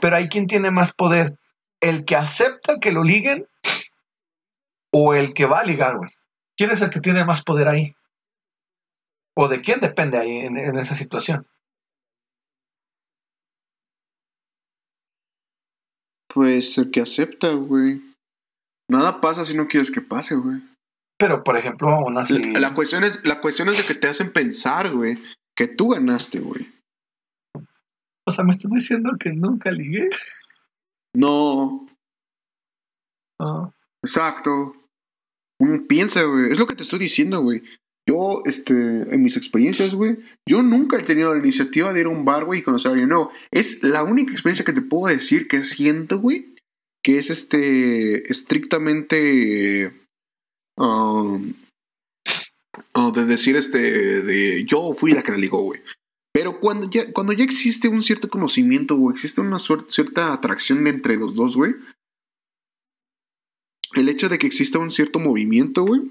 [0.00, 1.38] Pero hay quien tiene más poder.
[1.80, 3.44] El que acepta que lo liguen
[4.92, 6.10] o el que va a ligar, güey.
[6.56, 7.94] ¿Quién es el que tiene más poder ahí?
[9.34, 11.46] ¿O de quién depende ahí en, esa situación?
[16.28, 18.02] Pues el que acepta, güey.
[18.88, 20.60] Nada pasa si no quieres que pase, güey.
[21.22, 22.36] Pero, por ejemplo, aún así...
[22.36, 25.16] La, la, cuestión es, la cuestión es de que te hacen pensar, güey,
[25.56, 26.66] que tú ganaste, güey.
[28.26, 30.08] O sea, ¿me estás diciendo que nunca ligué?
[31.14, 31.86] No.
[33.40, 33.70] Ah.
[34.04, 34.74] Exacto.
[35.60, 36.50] Uno piensa, güey.
[36.50, 37.62] Es lo que te estoy diciendo, güey.
[38.08, 42.08] Yo, este, en mis experiencias, güey, yo nunca he tenido la iniciativa de ir a
[42.08, 43.30] un bar, güey, y conocer a alguien nuevo.
[43.52, 46.52] Es la única experiencia que te puedo decir que siento, güey,
[47.04, 50.01] que es este, estrictamente,
[50.76, 51.54] um,
[52.94, 53.78] uh, de decir, este,
[54.22, 55.80] de yo fui la que la ligó, güey.
[56.34, 61.16] Pero cuando ya, cuando ya existe un cierto conocimiento o existe una cierta atracción entre
[61.16, 61.74] los dos, güey,
[63.94, 66.10] el hecho de que exista un cierto movimiento, güey,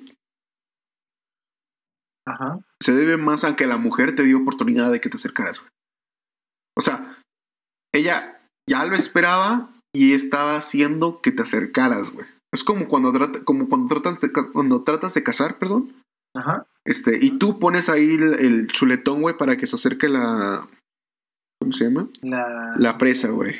[2.25, 2.59] Ajá.
[2.81, 5.71] se debe más a que la mujer te dio oportunidad de que te acercaras, güey.
[6.77, 7.19] O sea,
[7.93, 12.27] ella ya lo esperaba y estaba haciendo que te acercaras, güey.
[12.53, 15.93] Es como cuando, trata, como cuando, tratas de, cuando tratas de casar, perdón.
[16.33, 16.67] Ajá.
[16.85, 20.67] Este, y tú pones ahí el, el chuletón, güey, para que se acerque la.
[21.59, 22.09] ¿Cómo se llama?
[22.21, 22.75] La...
[22.77, 23.55] La presa, güey.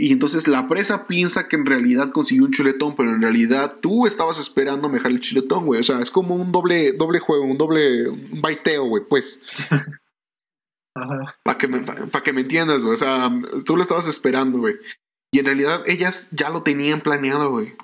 [0.00, 4.06] Y entonces la presa piensa que en realidad consiguió un chuletón, pero en realidad tú
[4.06, 5.80] estabas esperando mejar el chuletón, güey.
[5.80, 9.42] O sea, es como un doble, doble juego, un doble un baiteo, güey, pues.
[10.96, 11.36] Ajá.
[11.44, 12.94] Para que, me, pa que me entiendas, güey.
[12.94, 13.30] O sea,
[13.66, 14.76] tú lo estabas esperando, güey.
[15.32, 17.74] Y en realidad ellas ya lo tenían planeado, güey.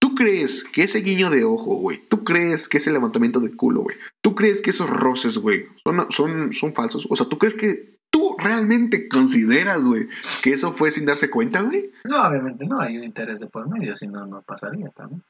[0.00, 2.06] ¿Tú crees que ese guiño de ojo, güey?
[2.08, 3.96] ¿Tú crees que ese levantamiento de culo, güey?
[4.22, 7.06] ¿Tú crees que esos roces, güey, son, son, son falsos?
[7.10, 10.08] O sea, ¿tú crees que tú realmente consideras, güey,
[10.42, 11.90] que eso fue sin darse cuenta, güey?
[12.08, 15.24] No, obviamente no, hay un interés de por medio, si no, no pasaría también.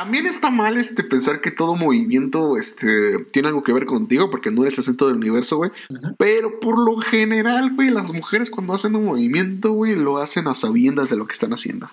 [0.00, 4.50] También está mal este pensar que todo movimiento este, tiene algo que ver contigo, porque
[4.50, 5.72] no eres el centro del universo, güey.
[6.16, 10.54] Pero por lo general, güey, las mujeres cuando hacen un movimiento, güey, lo hacen a
[10.54, 11.90] sabiendas de lo que están haciendo.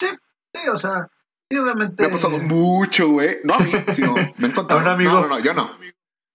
[0.00, 1.10] Sí, o sea,
[1.50, 2.00] sí, obviamente.
[2.00, 3.38] Me ha pasado mucho, güey.
[3.42, 4.80] No a mí, sino me han contado.
[4.80, 5.10] Un amigo.
[5.10, 5.72] No, no, no, yo no.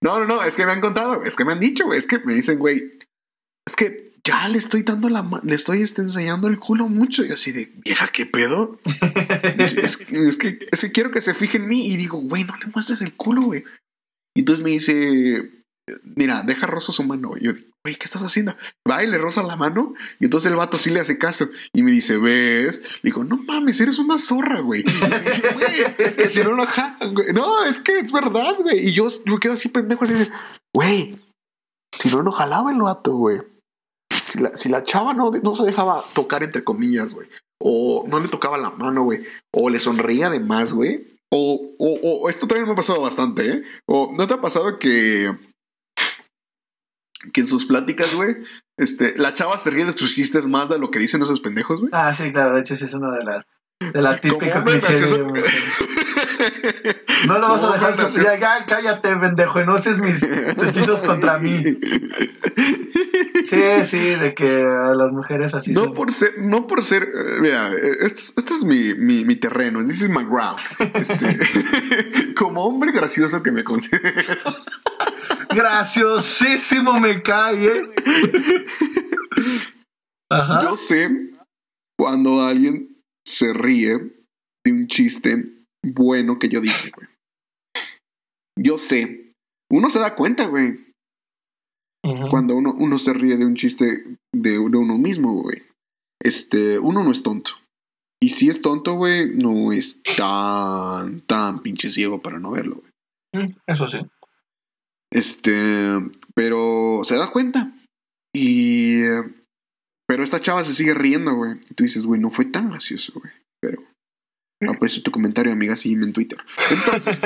[0.01, 2.05] No, no, no, es que me han contado, es que me han dicho, güey, es
[2.05, 2.91] que me dicen, güey,
[3.65, 7.25] es que ya le estoy dando la le estoy este, enseñando el culo mucho.
[7.25, 8.79] Y así de, vieja, ¿qué pedo?
[9.59, 11.87] es, es que- es que, es que quiero que se fije en mí.
[11.87, 13.63] Y digo, güey, no le muestres el culo, güey.
[14.35, 15.51] Y entonces me dice,
[16.15, 17.29] mira, deja rozo su mano.
[17.29, 17.43] güey.
[17.43, 18.55] Yo digo, güey, ¿qué estás haciendo?
[18.89, 19.93] Va y le roza la mano.
[20.21, 21.49] Y entonces el vato sí le hace caso.
[21.73, 22.81] Y me dice, ¿ves?
[23.03, 24.59] Le digo, no mames, eres una zorra.
[24.59, 24.83] Y güey,
[25.97, 27.33] es que si no lo jalan, güey.
[27.33, 28.87] No, es que es verdad, güey.
[28.87, 30.31] Y yo, yo quedo así pendejo, así de,
[30.73, 31.17] güey,
[32.01, 33.41] si no lo jalaba el vato, güey.
[34.33, 37.27] Si la, si la chava no, no se dejaba tocar, entre comillas, güey.
[37.59, 39.23] O no le tocaba la mano, güey.
[39.51, 41.07] O le sonreía de más, güey.
[41.29, 43.63] O, o, o esto también me ha pasado bastante, ¿eh?
[43.85, 45.31] O no te ha pasado que.
[47.31, 48.37] Que en sus pláticas, güey,
[48.75, 51.79] este, la chava se ríe de tus chistes más de lo que dicen esos pendejos,
[51.79, 51.91] güey.
[51.93, 53.45] Ah, sí, claro, de hecho, sí es una de las.
[53.93, 54.99] De la típica cliché.
[57.27, 57.91] No lo vas a dejar.
[57.93, 61.63] hombre su- Ya, cállate, pendejo, y no uses mis hechizos contra mí.
[63.45, 65.93] Sí, sí, de que a las mujeres así No son.
[65.93, 67.69] por ser, no por ser, eh, mira,
[68.01, 70.57] este, este es mi, mi, mi terreno, this is my ground.
[70.93, 74.13] Este, como hombre gracioso que me considero.
[75.53, 77.91] Graciosísimo me cae, ¿eh?
[80.29, 80.63] Ajá.
[80.63, 81.09] Yo sé
[81.97, 83.97] cuando alguien se ríe
[84.65, 85.43] de un chiste
[85.83, 87.07] bueno que yo dije, güey.
[88.57, 89.31] Yo sé.
[89.71, 90.83] Uno se da cuenta, güey,
[92.29, 95.63] cuando uno, uno se ríe de un chiste de, de uno mismo, güey.
[96.21, 97.53] Este, uno no es tonto.
[98.21, 103.45] Y si es tonto, güey, no es tan, tan pinche ciego para no verlo, güey.
[103.45, 103.99] Mm, Eso sí.
[105.11, 105.51] Este,
[106.35, 107.73] pero se da cuenta.
[108.35, 109.01] Y.
[110.05, 111.53] Pero esta chava se sigue riendo, güey.
[111.69, 113.31] Y tú dices, güey, no fue tan gracioso, güey.
[113.61, 113.81] Pero.
[114.69, 116.39] Aprecio tu comentario, amiga, sígueme en Twitter.
[116.69, 117.17] Entonces,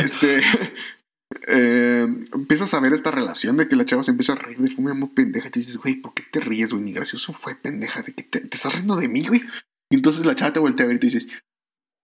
[0.04, 0.40] este.
[1.46, 4.70] eh, empiezas a ver esta relación de que la chava se empieza a reír de
[4.70, 5.48] forma muy pendeja.
[5.48, 6.84] Y tú dices, güey, ¿por qué te ríes, güey?
[6.84, 8.02] Ni gracioso fue, pendeja.
[8.02, 9.42] ¿De que te, te estás riendo de mí, güey?
[9.92, 11.26] Y entonces la chava te voltea a ver y tú dices,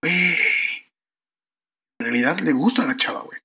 [0.03, 0.37] güey.
[1.99, 3.39] En realidad le gusta a la chava, güey.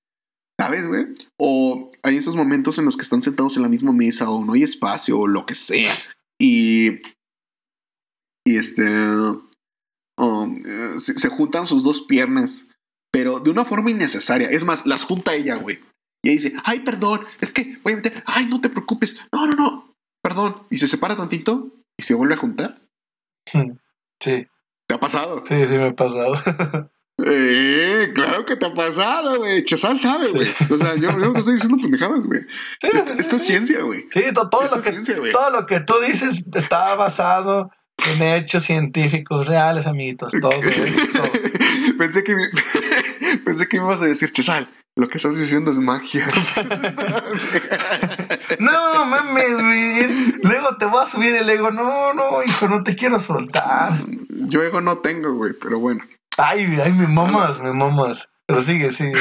[0.60, 1.08] ¿Sabes, güey?
[1.40, 4.54] O hay esos momentos en los que están sentados en la misma mesa o no
[4.54, 5.92] hay espacio o lo que sea.
[6.40, 7.00] Y.
[8.46, 8.84] Y este.
[10.18, 12.68] Um, eh, se, se juntan sus dos piernas,
[13.12, 14.50] pero de una forma innecesaria.
[14.50, 15.80] Es más, las junta ella, güey.
[16.24, 19.48] Y ella dice, ay, perdón, es que voy a meter, ay, no te preocupes, no,
[19.48, 20.64] no, no, perdón.
[20.70, 22.82] Y se separa tantito y se vuelve a juntar.
[24.24, 24.46] Sí,
[24.88, 25.42] ¿Te ha pasado?
[25.44, 26.34] sí, sí me ha pasado.
[27.24, 29.64] Eh, claro que te ha pasado, güey.
[29.64, 30.48] Chazal sabe, güey.
[30.72, 32.42] O sea, yo, yo no te estoy diciendo pendejadas, güey.
[32.82, 34.08] Esto, es ciencia, güey.
[34.12, 37.70] Sí, to- todo, Esto lo que, ciencia, todo lo que tú dices está basado
[38.10, 40.32] en hechos científicos reales, amiguitos.
[40.32, 40.50] Todo,
[41.14, 41.32] todo.
[41.98, 42.50] pensé que me,
[43.46, 46.28] pensé que me ibas a decir, Chazal, lo que estás diciendo es magia.
[48.60, 50.40] No mames, güey.
[50.44, 51.72] Luego te voy a subir el ego.
[51.72, 53.94] No, no, hijo, no te quiero soltar.
[54.30, 56.04] Yo ego no tengo, güey, pero bueno.
[56.38, 58.30] Ay, ay, me mamas, me mamas.
[58.46, 59.18] Pero sigue, sigue.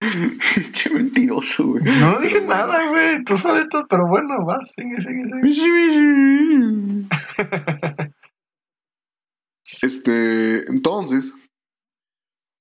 [0.00, 1.82] Qué mentiroso, güey.
[1.84, 3.24] No dije nada, güey.
[3.24, 5.42] Tú sabes todo, pero bueno, va, sigue, sigue, sigue.
[9.82, 11.34] Este, entonces,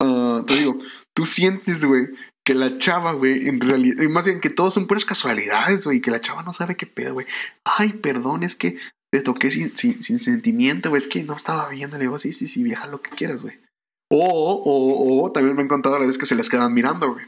[0.01, 0.77] ah, te digo,
[1.15, 2.07] tú sientes, güey,
[2.43, 6.11] que la chava, güey, en realidad, más bien que todos son puras casualidades, güey, que
[6.11, 7.27] la chava no sabe qué pedo, güey.
[7.63, 8.77] Ay, perdón, es que
[9.13, 12.47] te toqué sin, sin, sentimiento, güey, es que no estaba viendo, le digo, sí, sí,
[12.47, 13.59] sí, vieja, lo que quieras, güey.
[14.09, 17.13] O, o, o, también me han contado a la vez que se les quedan mirando,
[17.13, 17.25] güey.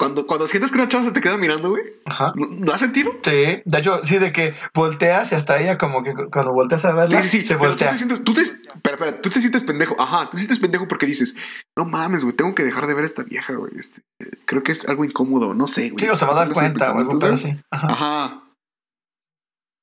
[0.00, 1.82] Cuando, cuando sientes que una chava se te queda mirando, güey.
[2.06, 2.32] Ajá.
[2.34, 3.12] ¿No, ¿no has sentido?
[3.22, 3.30] Sí,
[3.62, 6.94] de hecho, sí, de que volteas y hasta ella como que cu- cuando volteas a
[6.94, 7.46] verla, Sí, sí, sí.
[7.48, 7.88] se pero voltea.
[7.88, 9.94] Tú te sientes, tú te, espera, espera, tú te sientes pendejo.
[10.00, 11.36] Ajá, tú te sientes pendejo porque dices,
[11.76, 13.72] no mames, güey, tengo que dejar de ver a esta vieja, güey.
[13.78, 14.00] Este,
[14.46, 16.02] creo que es algo incómodo, no sé, güey.
[16.02, 17.40] Sí, o se va a dar cuenta pero ¿sabes?
[17.42, 17.54] sí.
[17.70, 17.86] Ajá.
[17.90, 18.44] Ajá.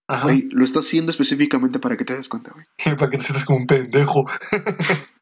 [0.09, 0.23] Ajá.
[0.23, 2.63] Güey, lo está haciendo específicamente para que te des cuenta, güey.
[2.97, 4.25] Para que te sientas como un pendejo.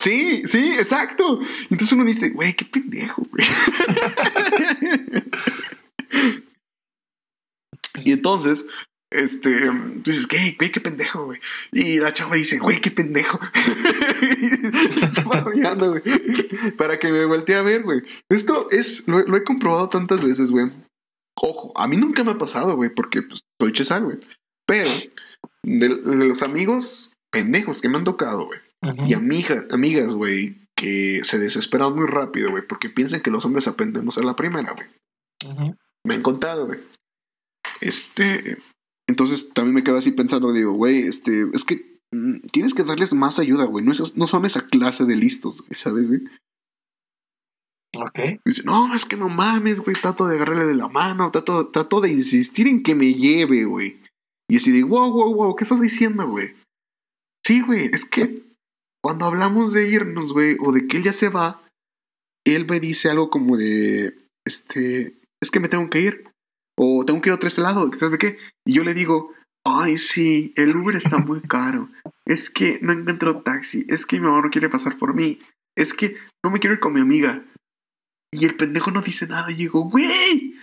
[0.00, 1.38] Sí, sí, exacto.
[1.64, 3.44] Entonces uno dice, güey, qué pendejo, güey.
[8.04, 8.64] y entonces,
[9.10, 9.70] este,
[10.02, 11.38] dices, ¿qué, güey, qué pendejo, güey?
[11.72, 13.38] Y la chava dice, güey, qué pendejo.
[15.02, 16.02] Estaba mirando, güey,
[16.78, 18.00] para que me voltee a ver, güey.
[18.30, 20.70] Esto es, lo, lo he comprobado tantas veces, güey.
[21.42, 24.16] Ojo, a mí nunca me ha pasado, güey, porque pues, soy chesal, güey.
[24.66, 24.88] Pero
[25.62, 28.60] de los amigos pendejos que me han tocado, güey.
[29.06, 33.68] Y amiga, amigas, güey, que se desesperan muy rápido, güey, porque piensan que los hombres
[33.68, 35.74] aprendemos a la primera, güey.
[36.06, 36.78] Me han contado, güey.
[37.80, 38.56] Este.
[39.08, 43.12] Entonces también me quedo así pensando, digo, güey, este, es que mm, tienes que darles
[43.12, 43.84] más ayuda, güey.
[43.84, 46.20] No, esas- no son esa clase de listos, güey, ¿sabes, güey?
[47.96, 48.40] Ok.
[48.44, 52.00] Dice, no, es que no mames, güey, trato de agarrarle de la mano, trato, trato
[52.00, 54.00] de insistir en que me lleve, güey.
[54.48, 56.54] Y así de, wow, wow, wow, ¿qué estás diciendo, güey?
[57.44, 58.34] Sí, güey, es que
[59.02, 61.62] cuando hablamos de irnos, güey, o de que él ya se va,
[62.44, 66.24] él me dice algo como de, este, es que me tengo que ir,
[66.78, 68.38] o tengo que ir a otro lado, ¿sabes qué?
[68.66, 69.32] Y yo le digo,
[69.64, 71.88] ay, sí, el Uber está muy caro,
[72.26, 75.38] es que no encuentro taxi, es que mi mamá no quiere pasar por mí,
[75.76, 77.44] es que no me quiero ir con mi amiga.
[78.32, 79.50] Y el pendejo no dice nada.
[79.50, 80.54] Y digo, güey,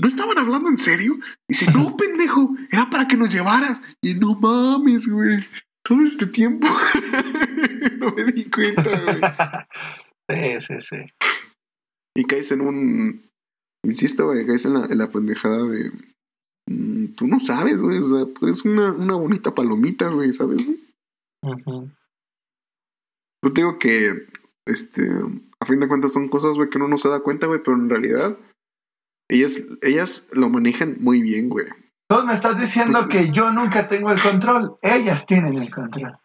[0.00, 1.18] ¿no estaban hablando en serio?
[1.48, 3.82] Dice, no, pendejo, era para que nos llevaras.
[4.02, 5.46] Y no mames, güey.
[5.84, 6.66] Todo este tiempo
[7.98, 10.58] no me di cuenta, güey.
[10.60, 10.96] sí, sí, sí.
[12.16, 13.30] Y caes en un.
[13.84, 15.92] Insisto, güey, caes en la, en la pendejada de.
[16.70, 17.98] mm, tú no sabes, güey.
[17.98, 20.64] O sea, tú eres una, una bonita palomita, güey, ¿sabes?
[20.64, 20.80] güey?
[23.44, 24.26] Yo te digo que,
[24.66, 25.06] este,
[25.60, 27.76] a fin de cuentas son cosas, güey, que uno no se da cuenta, güey, pero
[27.76, 28.38] en realidad
[29.28, 31.66] ellas, ellas lo manejan muy bien, güey.
[32.08, 34.78] Entonces me estás diciendo Pues- que yo nunca tengo el control.
[34.82, 36.18] Ellas tienen el control.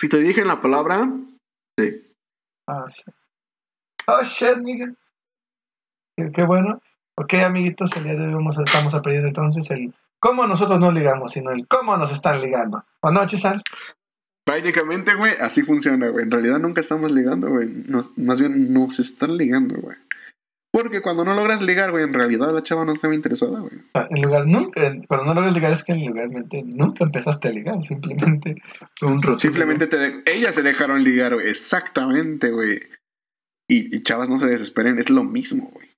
[0.00, 1.08] Si te dije la palabra,
[1.78, 2.12] sí.
[2.68, 3.06] Oh, shit.
[4.08, 4.92] Oh, shit, nigga.
[6.16, 6.80] Qué, qué bueno.
[7.18, 10.92] Ok, amiguitos, el día de hoy vamos a- estamos aprendiendo entonces el cómo nosotros no
[10.92, 12.84] ligamos, sino el cómo nos están ligando.
[13.00, 13.62] ¿O no, Chisal?
[14.44, 16.24] Prácticamente, güey, así funciona, güey.
[16.24, 17.68] En realidad nunca estamos ligando, güey.
[17.86, 19.96] Nos- más bien nos están ligando, güey.
[20.76, 23.80] Porque cuando no logras ligar, güey, en realidad la chava no estaba interesada, güey.
[24.10, 27.82] En lugar, nunca, cuando no logras ligar es que en lugarmente nunca empezaste a ligar,
[27.82, 28.56] simplemente
[28.98, 29.38] fue un rotundo.
[29.38, 31.48] Simplemente te de- ellas se dejaron ligar, güey.
[31.48, 32.80] Exactamente, güey.
[33.70, 35.96] Y, y chavas no se desesperen, es lo mismo, güey.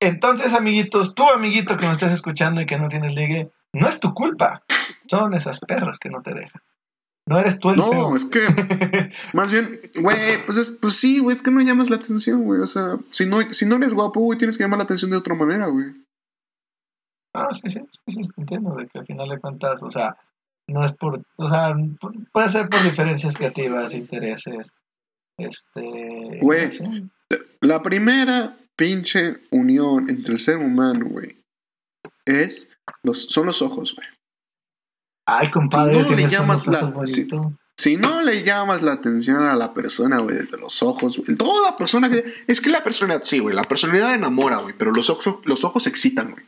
[0.00, 4.00] Entonces, amiguitos, tú, amiguito que me estás escuchando y que no tienes ligue, no es
[4.00, 4.64] tu culpa.
[5.06, 6.60] Son esas perras que no te dejan.
[7.28, 8.16] No eres tú el No, feo.
[8.16, 8.40] es que
[9.32, 12.60] más bien, güey, pues es, pues sí, güey, es que no llamas la atención, güey.
[12.60, 15.16] O sea, si no, si no eres guapo, güey, tienes que llamar la atención de
[15.18, 15.92] otra manera, güey.
[17.34, 20.16] Ah, sí, sí, sí, sí, entiendo de que al final de cuentas, o sea,
[20.68, 24.70] no es por, o sea, pu- puede ser por diferencias creativas, intereses,
[25.38, 26.38] este...
[26.42, 26.68] Güey.
[27.60, 31.38] La primera pinche unión entre el ser humano, güey,
[32.26, 32.68] es
[33.02, 34.06] los, son los ojos, güey.
[35.26, 36.92] Ay, compadre, Si no le llamas la-.
[37.76, 41.76] Si no le llamas la atención a la persona, güey, desde los ojos, güey, toda
[41.76, 42.44] persona que...
[42.46, 45.86] Es que la personalidad, sí, güey, la personalidad enamora, güey, pero los ojos, los ojos
[45.86, 46.44] excitan, güey.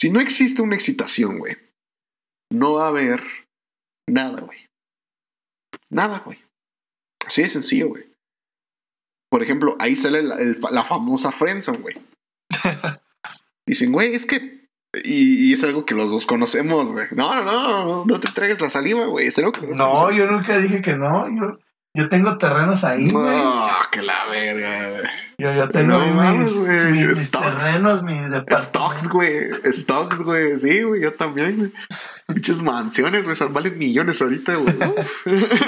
[0.00, 1.56] Si no existe una excitación, güey,
[2.52, 3.22] no va a haber
[4.08, 4.58] nada, güey.
[5.90, 6.38] Nada, güey.
[7.26, 8.10] Así de sencillo, güey.
[9.30, 11.96] Por ejemplo, ahí sale la, el la famosa friendzone, güey.
[13.66, 14.59] Dicen, güey, es que...
[15.04, 17.06] Y, y es algo que los dos conocemos, güey.
[17.12, 19.28] No, no, no, no, te entregues la saliva, güey.
[19.28, 21.58] Es algo que los dos No, yo nunca dije que no, yo,
[21.96, 23.36] yo tengo terrenos ahí, güey.
[23.36, 25.02] No, que la verga, güey.
[25.38, 28.62] Yo, yo tengo No mames, mis, güey, mis- terrenos, mis departamentos.
[28.64, 29.50] Stocks, güey.
[29.72, 30.58] Stocks, güey.
[30.58, 31.72] Sí, güey, yo también, güey.
[32.28, 33.36] Muchas mansiones, güey.
[33.36, 34.74] son- Valen millones ahorita, güey.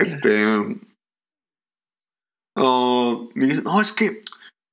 [0.00, 0.44] Este.
[2.56, 4.20] Oh, me dicen, no, es que,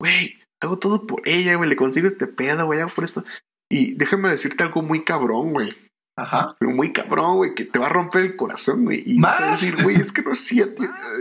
[0.02, 1.70] güey, hago todo por ella, güey.
[1.70, 2.80] Le consigo este pedo, güey.
[2.80, 3.24] Hago por esto.
[3.72, 5.70] Y déjame decirte algo muy cabrón, güey.
[6.18, 6.56] Ajá.
[6.60, 9.04] Pero muy cabrón, güey, que te va a romper el corazón, güey.
[9.06, 9.62] Y vas a ¿Más?
[9.62, 10.34] decir, güey, es que no.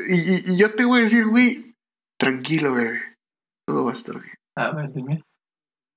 [0.08, 1.74] Y, y- y yo te voy a decir, güey,
[2.18, 3.14] tranquilo, bebé.
[3.66, 4.34] Todo va a estar bien.
[4.56, 5.22] A ver, dime.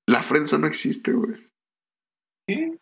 [0.07, 1.35] La frenza no existe, güey.
[2.47, 2.77] ¿Qué?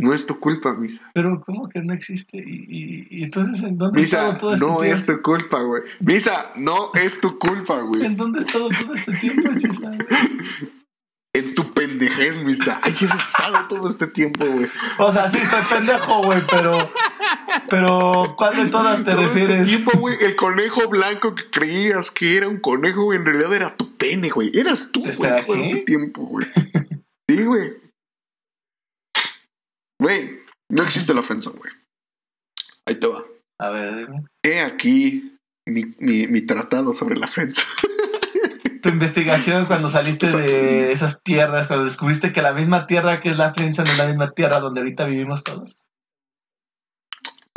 [0.00, 1.10] No es tu culpa, Misa.
[1.12, 2.38] Pero, ¿cómo que no existe?
[2.38, 4.94] Y, y, y entonces, ¿en dónde Misa, estado todo este no tiempo?
[4.94, 5.82] es tu culpa, güey.
[5.98, 8.04] Misa, no es tu culpa, güey.
[8.04, 9.90] ¿En dónde he estado todo este tiempo, Chisa?
[11.34, 12.78] En tu pendejez, Misa.
[12.82, 14.68] Ahí has estado todo este tiempo, güey.
[14.98, 16.74] O sea, sí, estoy pendejo, güey, pero.
[17.68, 19.68] Pero, ¿cuál de todas te Todo refieres?
[19.68, 23.52] Este tiempo, güey, el conejo blanco que creías que era un conejo, güey, en realidad
[23.52, 24.50] era tu pene, güey.
[24.54, 26.46] Eras tú, güey, todo este tiempo, güey.
[27.28, 27.87] Sí, güey.
[30.00, 30.40] Güey,
[30.70, 31.72] no existe la ofensa, güey.
[32.86, 33.24] Ahí te va.
[33.60, 34.24] A ver, dime.
[34.44, 35.36] He aquí
[35.66, 37.62] mi, mi, mi tratado sobre la ofensa.
[38.80, 43.36] Tu investigación cuando saliste de esas tierras, cuando descubriste que la misma tierra que es
[43.36, 45.78] la Friendzone es la misma tierra donde ahorita vivimos todos.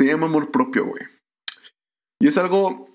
[0.00, 1.04] Se llama amor propio, güey.
[2.20, 2.88] Y es algo,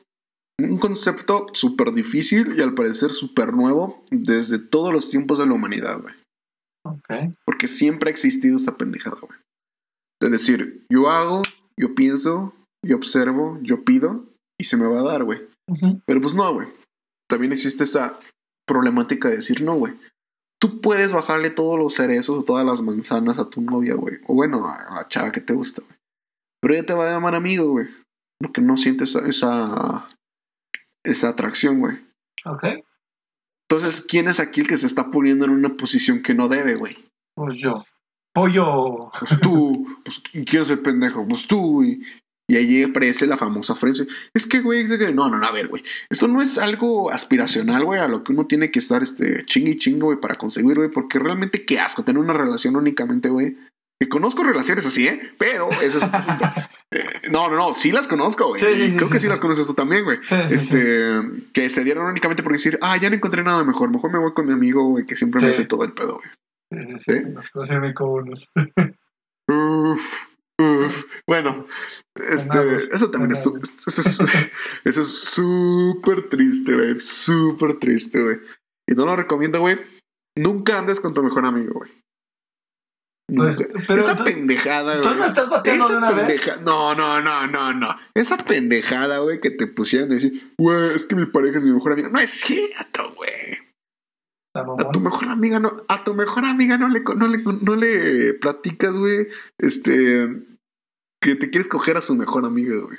[0.60, 5.54] un concepto súper difícil y al parecer súper nuevo desde todos los tiempos de la
[5.54, 6.16] humanidad, güey.
[6.84, 7.34] Ok.
[7.58, 9.40] Porque siempre ha existido esta pendejada, güey.
[10.22, 11.42] De decir, yo hago,
[11.76, 12.54] yo pienso,
[12.86, 14.26] yo observo, yo pido
[14.62, 15.42] y se me va a dar, güey.
[16.06, 16.68] Pero pues no, güey.
[17.28, 18.20] También existe esa
[18.68, 19.96] problemática de decir, no, güey.
[20.62, 24.20] Tú puedes bajarle todos los cerezos o todas las manzanas a tu novia, güey.
[24.28, 25.98] O bueno, a la chava que te gusta, güey.
[26.62, 27.88] Pero ella te va a llamar amigo, güey.
[28.40, 30.10] Porque no sientes esa, esa,
[31.04, 31.98] esa atracción, güey.
[32.46, 32.66] Ok.
[33.68, 36.76] Entonces, ¿quién es aquí el que se está poniendo en una posición que no debe,
[36.76, 37.07] güey?
[37.38, 37.86] Pues yo.
[38.34, 39.12] Pollo.
[39.20, 41.28] Pues tú, pues ¿quién es el pendejo?
[41.28, 42.02] Pues tú, güey.
[42.50, 44.08] Y ahí aparece la famosa frase.
[44.34, 45.84] Es que, güey, no, no, no, a ver, güey.
[46.10, 49.72] Esto no es algo aspiracional, güey, a lo que uno tiene que estar este, chingue
[49.72, 50.90] y chingue, güey, para conseguir, güey.
[50.90, 53.56] Porque realmente qué asco tener una relación únicamente, güey.
[54.00, 55.20] Que conozco relaciones así, ¿eh?
[55.38, 56.10] Pero eso es un.
[56.90, 58.62] Eh, no, no, no, sí las conozco, güey.
[58.62, 60.20] Sí, sí, y creo sí, que sí, las conoces tú también, güey.
[60.50, 61.20] Este,
[61.52, 63.90] que se dieron únicamente por decir, ah, ya no encontré nada mejor.
[63.92, 66.30] Mejor me voy con mi amigo, güey, que siempre me hace todo el pedo, güey.
[66.72, 67.20] Sí, sí.
[67.34, 68.52] Nos conocen como unos.
[69.50, 70.26] Uf,
[70.60, 71.06] uf.
[71.28, 71.66] Bueno,
[72.16, 73.88] este, eso también es, ganamos.
[73.88, 74.50] eso es,
[74.84, 77.00] eso es súper triste, güey.
[77.00, 78.38] Súper triste, güey.
[78.90, 79.78] Y no lo recomiendo, güey.
[80.38, 81.92] Nunca andes con tu mejor amigo, güey.
[83.30, 83.58] Pues,
[83.88, 85.20] pero Esa tú- pendejada, ¿Tú güey.
[85.20, 86.20] me estás bateando de Esa vez?
[86.20, 87.98] pendeja, no, no, no, no, no.
[88.14, 91.72] Esa pendejada, güey, que te pusieran a decir, güey, es que mi pareja es mi
[91.74, 92.10] mejor amiga.
[92.10, 93.58] No es cierto, güey.
[94.58, 98.34] A tu mejor amiga no, a tu mejor amiga no le, no le, no le
[98.36, 99.28] platicas, güey,
[99.58, 100.30] este,
[101.22, 102.98] que te quieres coger a su mejor amiga, güey.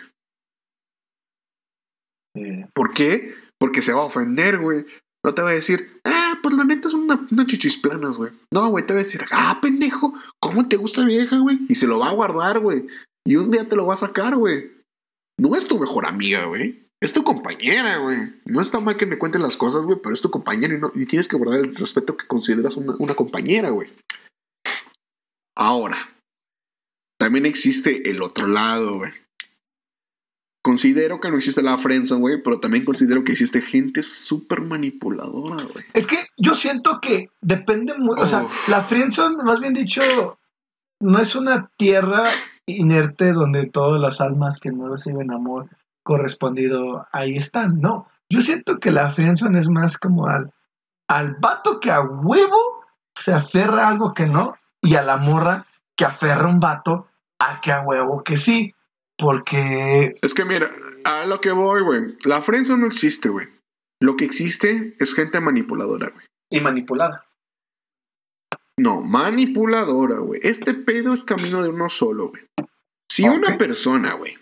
[2.37, 2.65] Sí.
[2.75, 3.35] ¿Por qué?
[3.59, 4.87] Porque se va a ofender, güey.
[5.25, 8.33] No te va a decir, ah, pues la neta es una, una chichis planas, güey.
[8.53, 11.59] No, güey, te va a decir, ah, pendejo, ¿cómo te gusta vieja, güey?
[11.69, 12.87] Y se lo va a guardar, güey.
[13.27, 14.71] Y un día te lo va a sacar, güey.
[15.39, 16.88] No es tu mejor amiga, güey.
[17.01, 18.19] Es tu compañera, güey.
[18.45, 20.91] No está mal que me cuenten las cosas, güey, pero es tu compañera y, no,
[20.95, 23.89] y tienes que guardar el respeto que consideras una, una compañera, güey.
[25.57, 25.97] Ahora,
[27.19, 29.13] también existe el otro lado, güey.
[30.63, 35.63] Considero que no existe la friendzone, güey, pero también considero que existe gente súper manipuladora,
[35.65, 35.85] güey.
[35.95, 40.39] Es que yo siento que depende muy, o sea, la friendzone, más bien dicho,
[41.01, 42.25] no es una tierra
[42.67, 45.71] inerte donde todas las almas que no reciben amor
[46.09, 48.09] correspondido ahí están, no.
[48.31, 50.55] Yo siento que la friendzone es más como al,
[51.07, 52.83] al vato que a huevo
[53.15, 55.67] se aferra a algo que no y a la morra
[55.99, 58.75] que aferra a un vato a que a huevo que sí.
[59.19, 60.71] Porque Es que mira,
[61.05, 62.17] a lo que voy, güey.
[62.25, 63.47] La friendzone no existe, güey.
[64.01, 66.27] Lo que existe es gente manipuladora, güey.
[66.51, 67.27] y manipulada.
[68.79, 70.41] No, manipuladora, güey.
[70.43, 72.45] Este pedo es camino de uno solo, güey.
[73.11, 74.38] Si una persona, güey.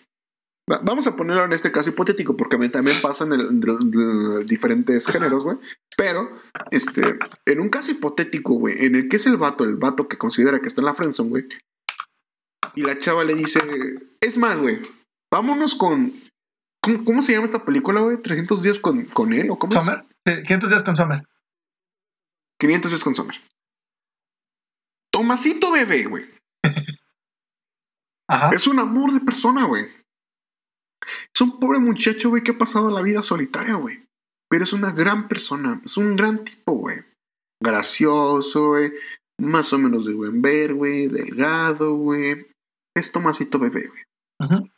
[0.71, 2.97] Va- Vamos a ponerlo en este caso hipotético, porque también
[3.33, 5.59] el- de- de- diferentes géneros, güey.
[5.97, 6.31] Pero,
[6.71, 10.19] este, en un caso hipotético, güey, en el que es el vato, el vato que
[10.19, 11.49] considera que está en la friendzone, güey.
[12.75, 13.61] Y la chava le dice,
[14.21, 14.83] es más, güey,
[15.33, 16.13] vámonos con...
[16.83, 18.19] ¿Cómo, cómo se llama esta película, güey?
[18.19, 19.51] ¿300 días con, con él?
[19.51, 19.79] ¿O cómo es?
[19.85, 20.05] ¿Summer?
[20.27, 21.27] Sí, 500 días con Summer.
[22.61, 23.37] 500 es con Summer.
[25.11, 26.27] Tomasito bebé, güey.
[28.29, 28.51] Ajá.
[28.55, 29.87] Es un amor de persona, güey.
[31.37, 34.03] Es un pobre muchacho, güey, que ha pasado la vida solitaria, güey.
[34.49, 35.83] Pero es una gran persona.
[35.85, 37.05] Es un gran tipo, güey.
[37.63, 38.95] Gracioso, güey.
[39.39, 41.09] Más o menos de buen ver, güey.
[41.09, 42.47] Delgado, güey.
[42.97, 44.03] Es Tomasito bebé, güey.
[44.41, 44.71] Ujú.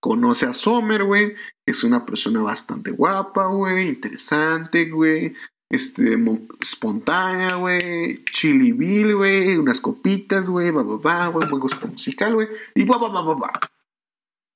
[0.00, 1.34] Conoce a Sommer, güey.
[1.68, 3.86] Es una persona bastante guapa, güey.
[3.86, 5.34] Interesante, güey.
[5.70, 6.16] Este,
[6.62, 8.24] espontánea, güey.
[8.24, 9.58] Chilibil, güey.
[9.58, 10.70] Unas copitas, güey.
[10.70, 11.46] Va, va, va, güey.
[11.46, 12.48] Buen gusto musical, güey.
[12.74, 13.52] Y va, va, va, va, va.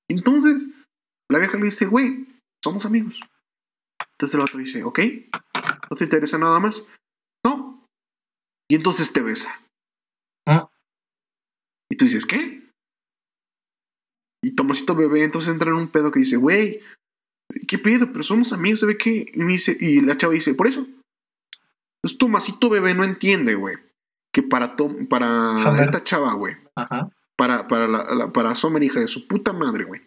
[0.08, 0.70] Entonces,
[1.30, 2.26] la vieja le dice, güey,
[2.62, 3.18] somos amigos.
[4.12, 4.98] Entonces el otro dice, ok.
[5.90, 6.86] ¿No te interesa nada más?
[7.44, 7.86] No.
[8.70, 9.60] Y entonces te besa.
[10.46, 10.70] Ah.
[11.90, 12.68] Y tú dices, ¿qué?
[14.42, 16.80] Y Tomasito bebé entonces entra en un pedo que dice, güey,
[17.68, 18.10] ¿qué pedo?
[18.12, 19.26] Pero somos amigos, ¿sabe qué?
[19.34, 20.80] Y, me dice, y la chava dice, por eso.
[22.02, 23.76] Entonces Tomasito bebé no entiende, güey,
[24.32, 25.82] que para, Tom, para Summer.
[25.82, 26.56] esta chava, güey,
[27.36, 30.00] para, para, la, la- para Summer, hija de su puta madre, güey,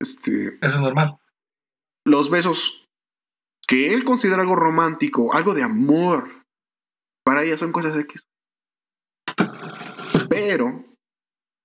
[0.00, 1.18] este, Eso es normal.
[2.06, 2.88] los besos
[3.66, 6.44] que él considera algo romántico, algo de amor,
[7.24, 8.26] para ella son cosas X.
[10.28, 10.82] Pero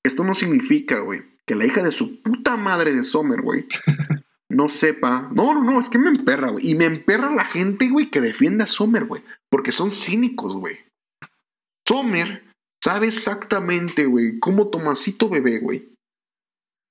[0.04, 3.66] esto no significa, güey, que la hija de su puta madre de Sommer, güey,
[4.50, 5.30] no sepa.
[5.34, 6.70] No, no, no, es que me emperra, güey.
[6.70, 9.24] Y me emperra la gente, güey, que defiende a Sommer, güey.
[9.50, 10.78] Porque son cínicos, güey.
[11.88, 12.44] Sommer
[12.84, 15.92] sabe exactamente, güey, cómo Tomasito bebé, güey,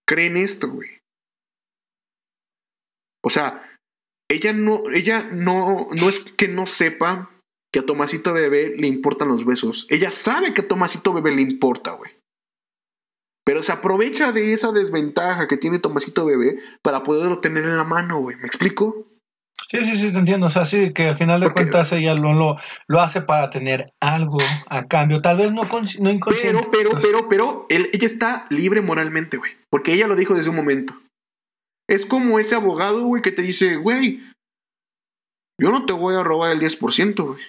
[0.08, 0.90] cree en esto, güey.
[3.24, 3.62] O sea,
[4.30, 7.30] ella no, ella no, no es que no sepa
[7.72, 9.86] que a Tomasito Bebé le importan los besos.
[9.90, 12.12] Ella sabe que a Tomasito Bebé le importa, güey.
[13.46, 17.84] Pero se aprovecha de esa desventaja que tiene Tomasito Bebé para poderlo tener en la
[17.84, 18.36] mano, güey.
[18.38, 19.06] ¿Me explico?
[19.68, 20.46] Sí, sí, sí, te entiendo.
[20.46, 22.56] O sea, sí, que al final de Porque- cuentas ella lo, lo,
[22.86, 25.20] lo hace para tener algo a cambio.
[25.20, 26.68] Tal vez no, no Pero, inconsciente.
[26.70, 29.52] pero, pero, pero, él- ella está libre moralmente, güey.
[29.70, 30.94] Porque ella lo dijo desde un momento.
[31.88, 34.22] Es como ese abogado, güey, que te dice, güey,
[35.60, 37.42] yo no te voy a robar el 10%, güey.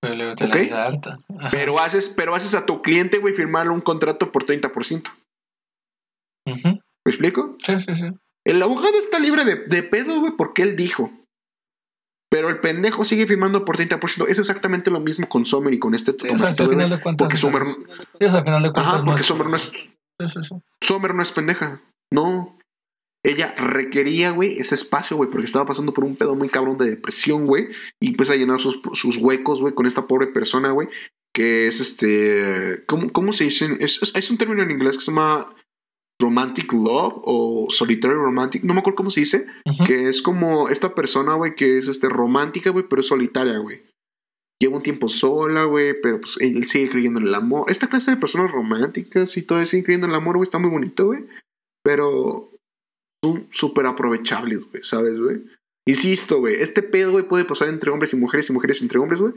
[0.00, 0.70] pero luego te ok.
[0.70, 1.18] la alta.
[1.50, 5.10] Pero haces, pero haces a tu cliente, güey, firmarle un contrato por 30%.
[6.46, 6.68] Ujú.
[6.68, 6.80] ¿Me
[7.10, 7.56] explico?
[7.58, 8.06] Sí, sí, sí.
[8.46, 11.10] El abogado está libre de, de pedo, güey, porque él dijo.
[12.30, 14.26] Pero el pendejo sigue firmando por 30%.
[14.28, 16.90] Es exactamente lo mismo con Sommer y con este Sí, o sea, Tomasito al final
[16.90, 17.24] de cuentas.
[17.24, 18.94] Porque Sommer, Sí, o sea, al final de cuentas.
[18.94, 20.54] ajá, porque es- Sommer no es, Sí, sí, sí.
[20.82, 21.80] Sommer no es pendeja.
[22.12, 22.58] No.
[23.24, 26.90] Ella requería, güey, ese espacio, güey, porque estaba pasando por un pedo muy cabrón de
[26.90, 27.68] depresión, güey.
[27.98, 30.88] Y empieza a llenar sus, sus huecos, güey, con esta pobre persona, güey.
[31.34, 32.84] Que es este.
[32.86, 33.76] ¿Cómo, cómo se dice?
[33.80, 35.46] Es, es, es un término en inglés que se llama
[36.20, 38.62] romantic love o solitary romantic.
[38.62, 39.46] No me acuerdo cómo se dice.
[39.86, 43.82] Que es como esta persona, güey, que es este romántica, güey, pero es solitaria, güey.
[44.60, 47.70] Lleva un tiempo sola, güey, pero pues él sigue creyendo en el amor.
[47.70, 50.70] Esta clase de personas románticas y todo siguen creyendo en el amor, güey, está muy
[50.70, 51.24] bonito, güey.
[51.82, 52.53] Pero
[53.24, 55.42] son súper aprovechables, güey, ¿sabes, güey?
[55.86, 59.20] Insisto, güey, este pedo, güey, puede pasar entre hombres y mujeres y mujeres entre hombres,
[59.20, 59.34] güey.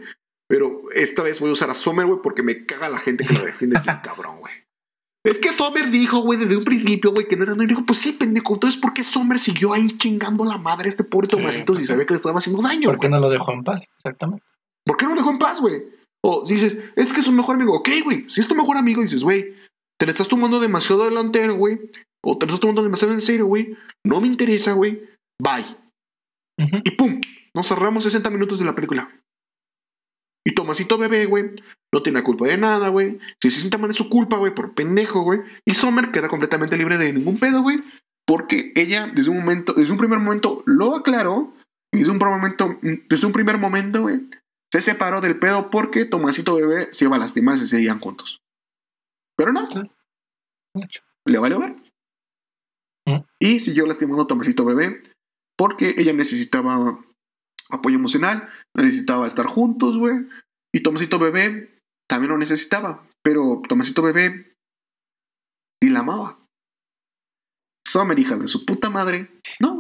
[0.47, 3.33] Pero esta vez voy a usar a Sommer, güey, porque me caga la gente que
[3.33, 4.53] la defiende bien cabrón, güey.
[5.25, 7.63] Es que Sommer dijo, güey, desde un principio, güey, que no era no.
[7.63, 8.53] Y dijo, pues sí, pendejo.
[8.53, 11.79] Entonces, ¿por qué Sommer siguió ahí chingando la madre a este pobre Sí, Tomasito si
[11.79, 13.89] pues, sabía que le estaba haciendo daño, ¿Por qué no lo dejó en paz?
[13.97, 14.45] Exactamente.
[14.85, 15.83] ¿Por qué no lo dejó en paz, güey?
[16.23, 17.75] O dices, es que es un mejor amigo.
[17.75, 19.53] Ok, güey, si es tu mejor amigo, dices, güey,
[19.99, 21.91] te le estás tomando demasiado delantero, güey.
[22.24, 23.76] O te lo estás tomando demasiado en serio, güey.
[24.05, 25.01] No me interesa, güey.
[25.41, 25.65] Bye.
[26.84, 27.22] Y pum,
[27.53, 29.09] nos cerramos 60 minutos de la película.
[30.45, 31.51] Y Tomasito bebé, güey,
[31.93, 33.20] no tiene la culpa de nada, güey.
[33.41, 35.41] Si se sienta mal es su culpa, güey, por pendejo, güey.
[35.65, 37.84] Y Sommer queda completamente libre de ningún pedo, güey.
[38.26, 41.53] Porque ella, desde un momento, desde un primer momento, lo aclaró.
[41.93, 44.22] Y desde un primer momento, desde un primer momento, güey,
[44.72, 48.41] se separó del pedo porque Tomasito bebé se iba a lastimar si seguían juntos.
[49.36, 49.82] Pero no, Sí.
[51.26, 51.76] Le vale ver.
[53.08, 53.24] Mm.
[53.39, 55.01] Y siguió lastimando a Tomasito bebé
[55.58, 56.99] porque ella necesitaba
[57.70, 60.28] apoyo emocional, necesitaba estar juntos, güey.
[60.74, 64.53] Y Tomasito bebé también lo necesitaba, pero Tomasito bebé
[65.82, 66.39] sí la amaba.
[67.88, 69.80] Summer, hija de su puta madre, no.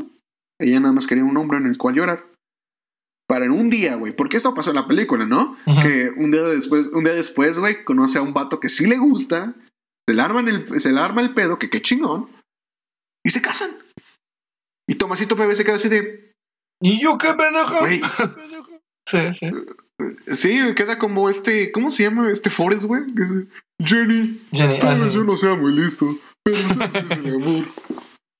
[0.59, 2.25] Ella nada más quería un hombre en el cual llorar.
[3.27, 5.57] Para en un día, güey, porque esto pasó en la película, ¿no?
[5.65, 8.97] Que un día después, un día después, güey, conoce a un vato que sí le
[8.97, 9.53] gusta,
[10.07, 12.29] se le arma, el, se le arma el pedo, que qué chingón,
[13.27, 13.71] y se casan.
[14.89, 16.33] Y Tomasito bebé se queda así de,
[16.81, 17.85] ¿Y yo qué pendejo?
[19.09, 19.49] Sí, sí.
[20.27, 23.03] Sí, queda como este, ¿cómo se llama este Forrest, güey?
[23.81, 26.05] Jenny, Jenny, tal ah, vez yo no sea muy listo,
[26.43, 27.65] pero es el amor.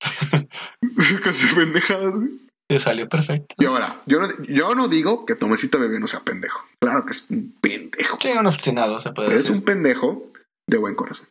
[1.24, 2.28] Casi pendejadas, güey.
[2.68, 3.54] Te salió perfecto.
[3.58, 6.62] Y ahora, yo no, yo no digo que Tomasito Bebé no sea pendejo.
[6.82, 8.18] Claro que es un pendejo.
[8.20, 9.56] Sí, un obstinado, se puede Pero es decir.
[9.56, 10.30] un pendejo
[10.68, 11.28] de buen corazón.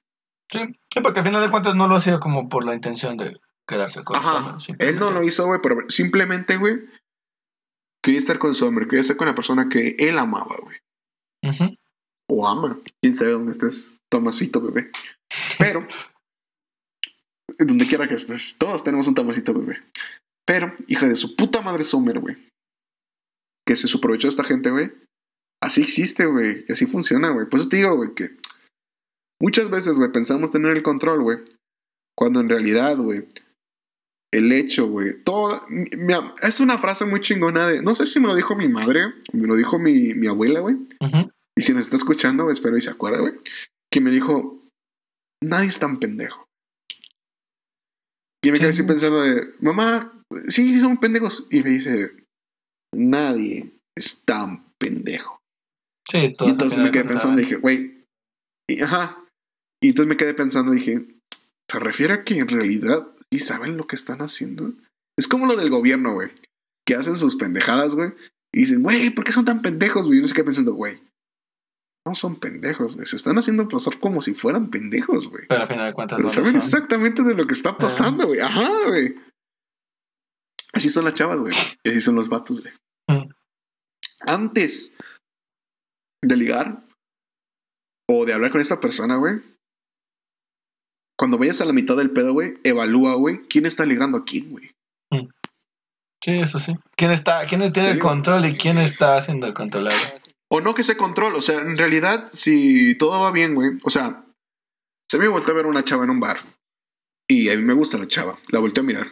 [0.51, 0.61] Sí.
[0.91, 3.37] Sí, porque al final de cuentas no lo hacía como por la intención de
[3.67, 4.37] quedarse con Ajá.
[4.37, 4.87] Summer, simplemente.
[4.87, 6.85] Él no lo hizo, güey, pero simplemente, güey,
[8.03, 10.77] quería estar con su hombre, quería estar con la persona que él amaba, güey.
[11.43, 11.75] Ujú.
[12.29, 12.79] o ama.
[13.01, 14.91] Quién sabe dónde estés, Tomasito bebé.
[15.59, 15.85] Pero,
[17.59, 19.81] donde quiera que estés, todos tenemos un Tomasito bebé.
[20.45, 22.37] Pero, hija de su puta madre Sommer, güey.
[23.65, 24.91] Que se aprovechó esta gente, güey.
[25.61, 26.63] Así existe, güey.
[26.67, 27.47] Y así funciona, güey.
[27.47, 28.29] Por eso te digo, güey, que
[29.41, 31.39] muchas veces, güey, pensamos tener el control, güey.
[32.17, 33.27] Cuando en realidad, güey,
[34.33, 35.65] el hecho, güey, todo.
[36.41, 37.81] es una frase muy chingona de.
[37.81, 40.75] No sé si me lo dijo mi madre, me lo dijo mi, mi abuela, güey.
[41.57, 43.33] Y si nos está escuchando, espero y se acuerda, güey.
[43.91, 44.63] Que me dijo,
[45.43, 46.45] nadie es tan pendejo.
[48.43, 48.87] Y me quedé así Sí.
[48.87, 50.13] pensando de, mamá,
[50.47, 51.47] sí, sí son pendejos.
[51.49, 52.11] Y me dice,
[52.95, 55.39] nadie es tan pendejo.
[56.09, 58.05] Sí, Y todos entonces me quedé pensando, cuentas dije, güey,
[58.69, 59.25] y, ajá.
[59.81, 61.05] Y entonces me quedé pensando, dije,
[61.69, 64.73] ¿se refiere a que en realidad sí saben lo que están haciendo?
[65.17, 66.29] Es como lo del gobierno, güey,
[66.85, 68.13] que hacen sus pendejadas, güey,
[68.53, 70.17] y dicen, güey, ¿por qué son tan pendejos, güey?
[70.17, 70.99] Y uno se queda pensando, güey,
[72.07, 75.45] no son pendejos, güey, se están haciendo pasar como si fueran pendejos, güey.
[75.47, 78.39] Pero al final de cuentas Pero no saben exactamente de lo que está pasando, güey.
[78.39, 79.15] Ajá, güey.
[80.73, 81.53] Así son las chavas, güey.
[81.83, 82.73] Y así son los vatos, güey.
[83.09, 83.29] Mm.
[84.21, 84.95] Antes
[86.23, 86.85] de ligar
[88.09, 89.41] o de hablar con esta persona, güey.
[91.17, 94.49] Cuando vayas a la mitad del pedo, güey, evalúa, güey, quién está ligando a quién,
[94.51, 94.71] güey.
[96.23, 96.75] Sí, eso sí.
[96.95, 99.95] ¿Quién está, quién tiene el control y quién está siendo controlado?
[100.49, 103.89] O no que se control, o sea, en realidad, si todo va bien, güey, o
[103.89, 104.25] sea,
[105.09, 106.37] se me volteó a ver una chava en un bar
[107.27, 109.07] y a mí me gusta la chava, la volteé a mirar.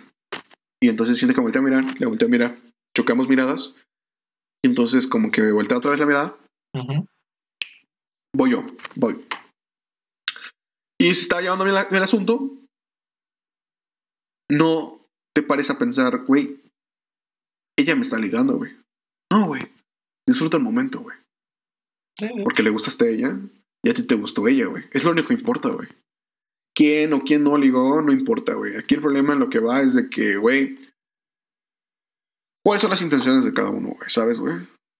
[0.81, 2.57] Y entonces siento que me volteé a mirar, la volteé a mirar,
[2.95, 3.73] chocamos miradas,
[4.63, 6.37] y entonces como que me voltea otra vez la mirada,
[8.33, 9.25] voy yo, voy.
[11.05, 12.51] Y se está llevando bien, la- bien el asunto,
[14.49, 14.99] no
[15.35, 16.61] te pares a pensar, güey,
[17.77, 18.75] ella me está ligando, güey.
[19.31, 19.63] No, güey,
[20.27, 21.17] disfruta el momento, güey.
[22.43, 23.39] Porque le gustaste a ella
[23.83, 24.83] y a ti te gustó ella, güey.
[24.91, 25.87] Es lo único que importa, güey.
[26.73, 28.77] Quién o quién no ligó, no importa, güey.
[28.77, 30.75] Aquí el problema en lo que va es de que, güey,
[32.63, 34.09] ¿cuáles son las intenciones de cada uno, güey?
[34.09, 34.55] ¿Sabes, güey?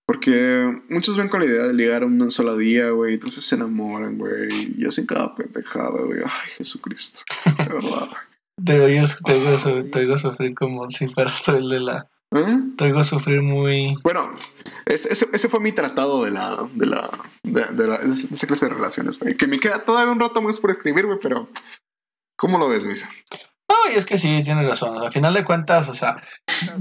[0.05, 3.15] Porque muchos ven con la idea de ligar a un solo día, güey.
[3.15, 4.75] Entonces se enamoran, güey.
[4.77, 6.19] Y hacen cada pendejada, güey.
[6.23, 7.21] Ay, Jesucristo.
[7.57, 8.09] De verdad.
[8.63, 12.09] Te oigo, te, oigo, te oigo sufrir como si fueras tú el de la...
[12.31, 12.57] ¿Eh?
[12.77, 13.97] Te oigo sufrir muy...
[14.01, 14.33] Bueno,
[14.85, 17.11] ese fue mi tratado de la, de la,
[17.43, 19.35] de, de la, de esa clase de relaciones, güey.
[19.35, 21.49] Que me queda todavía un rato más por escribir, güey, pero
[22.37, 23.09] ¿cómo lo ves, Misa?
[23.67, 24.97] No, y es que sí, tienes razón.
[24.97, 26.21] Al final de cuentas, o sea,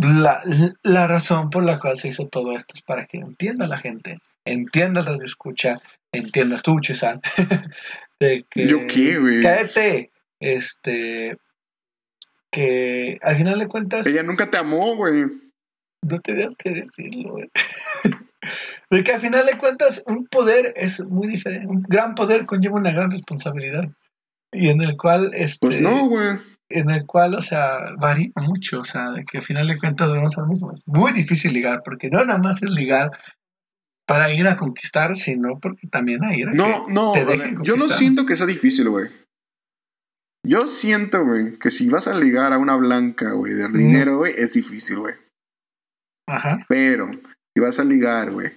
[0.01, 0.43] la,
[0.83, 4.19] la razón por la cual se hizo todo esto es para que entienda la gente,
[4.45, 5.81] entienda el radio escucha,
[6.13, 7.21] entiendas tú, Chisan,
[8.21, 8.67] de que...
[8.67, 9.43] ¿Yo qué, güey?
[9.43, 10.11] Cállate.
[10.41, 11.39] Este...
[12.51, 14.07] Que al final de cuentas...
[14.07, 15.25] Ella nunca te amó, güey.
[16.03, 17.51] No tenías que decirlo, güey.
[18.91, 21.67] De que al final de cuentas, un poder es muy diferente.
[21.67, 23.89] Un gran poder conlleva una gran responsabilidad.
[24.53, 25.67] Y en el cual, este.
[25.67, 26.37] Pues no, güey.
[26.71, 28.81] En el cual, o sea, varía mucho.
[28.81, 30.73] O sea, de que al final de cuentas vemos lo mismo.
[30.73, 33.11] Es muy difícil ligar, porque no nada más es ligar
[34.07, 37.63] para ir a conquistar, sino porque también hay ir a No, que no, te dejen
[37.63, 39.09] yo no siento que sea difícil, güey.
[40.47, 44.35] Yo siento, güey, que si vas a ligar a una blanca, güey, de dinero, güey,
[44.37, 45.15] es difícil, güey.
[46.29, 46.65] Ajá.
[46.69, 47.11] Pero
[47.55, 48.53] si vas a ligar, güey,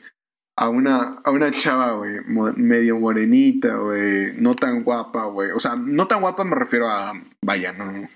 [0.57, 2.15] a una, a una chava, güey,
[2.55, 5.51] medio morenita, güey, no tan guapa, güey.
[5.51, 7.13] O sea, no tan guapa me refiero a,
[7.45, 8.09] vaya, no.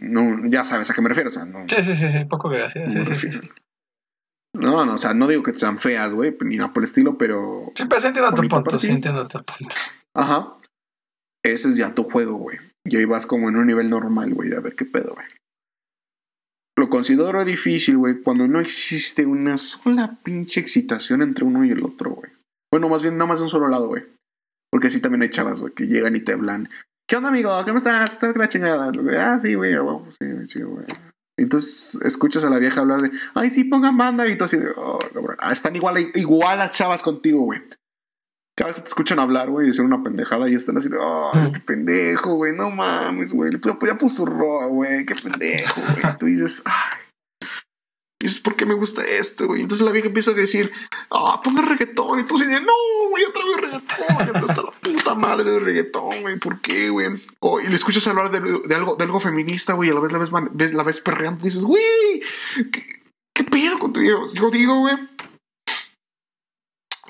[0.00, 1.66] No, ya sabes a qué me refiero, o sea, no.
[1.68, 2.92] Sí, sí, sí, sí, poco gracias.
[2.92, 3.40] Sí, sí, sí.
[4.54, 7.18] No, no, o sea, no digo que sean feas, güey, ni nada por el estilo,
[7.18, 7.72] pero.
[7.74, 8.92] Sí, pero sí entiendo tu punto, sí ti.
[8.92, 9.74] entiendo tu punto.
[10.14, 10.58] Ajá.
[11.44, 12.58] Ese es ya tu juego, güey.
[12.84, 15.26] Y ahí vas como en un nivel normal, güey, de a ver qué pedo, güey.
[16.76, 21.84] Lo considero difícil, güey, cuando no existe una sola pinche excitación entre uno y el
[21.84, 22.32] otro, güey.
[22.70, 24.04] Bueno, más bien, nada más de un solo lado, güey.
[24.70, 26.68] Porque así también hay chavas, güey, que llegan y te hablan.
[27.06, 27.50] ¿Qué onda, amigo?
[27.64, 28.18] ¿Cómo estás?
[28.18, 28.86] ¿Sabes la chingada?
[28.86, 30.84] Entonces, ah, sí, güey, güey, sí, sí, güey.
[31.36, 34.26] Entonces escuchas a la vieja hablar de, ay, sí, pongan banda.
[34.26, 35.36] Y tú así de, oh, cabrón.
[35.38, 37.60] Ah, están igual, igual las chavas contigo, güey.
[38.56, 40.96] Cada vez que te escuchan hablar, güey, y decir una pendejada y están así de,
[41.00, 43.50] oh, este pendejo, güey, no mames, güey.
[43.50, 46.16] Ya, ya puso roa, güey, qué pendejo, güey.
[46.18, 46.98] Tú dices, ay.
[48.20, 49.60] Dices, ¿por qué me gusta esto, güey?
[49.60, 50.72] Entonces la vieja empieza a decir,
[51.10, 52.20] ah, ponga reggaetón.
[52.20, 52.72] Y tú de, no,
[53.10, 54.18] güey, otra vez reggaetón.
[54.18, 56.38] Ya está hasta la puta madre de reggaetón, güey.
[56.38, 57.08] ¿Por qué, güey?
[57.40, 60.00] Oh, y le escuchas hablar de, de algo, de algo feminista, güey, y a la
[60.00, 61.40] vez la ves, la ves perreando.
[61.40, 62.22] Y dices, güey,
[62.72, 62.86] ¿qué,
[63.34, 64.32] qué pedo con tu Dios?
[64.32, 64.96] Yo digo, güey,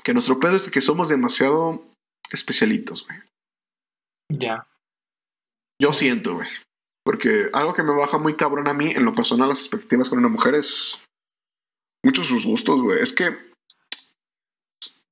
[0.05, 1.83] que nuestro pedo es que somos demasiado
[2.31, 3.19] especialitos, güey.
[4.31, 4.67] Ya.
[5.81, 6.47] Yo siento, güey.
[7.03, 10.19] Porque algo que me baja muy cabrón a mí, en lo personal, las expectativas con
[10.19, 10.99] una mujer es
[12.03, 13.01] muchos sus gustos, güey.
[13.01, 13.35] Es que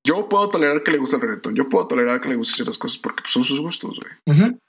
[0.06, 1.56] yo puedo tolerar que le guste el reggaetón.
[1.56, 4.14] Yo puedo tolerar que le guste ciertas cosas porque pues, son sus gustos, güey.
[4.38, 4.60] Ujú.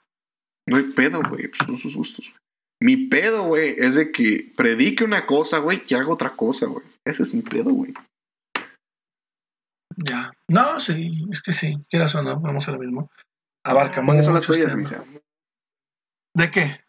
[0.67, 1.47] No hay pedo, güey.
[1.49, 2.33] pues, son sus gustos.
[2.81, 6.85] Mi pedo, güey, es de que predique una cosa, güey, que haga otra cosa, güey.
[7.05, 7.93] Ese es mi pedo, güey.
[9.97, 10.31] Ya.
[10.49, 13.09] No, sí, es que sí, quieras o no, vamos a lo mismo.
[13.63, 14.75] Abarca ¿Cuáles son las tuyas.
[14.75, 15.03] Misa?
[16.35, 16.81] ¿De qué?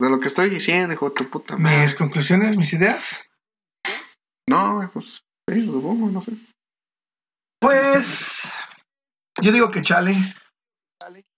[0.00, 1.82] De lo que estoy diciendo, hijo de tu puta madre.
[1.82, 3.24] ¿Mis conclusiones, mis ideas?
[4.48, 6.32] No, pues, sí, supongo, no sé.
[7.60, 8.50] Pues
[9.42, 10.14] Yo digo que chale.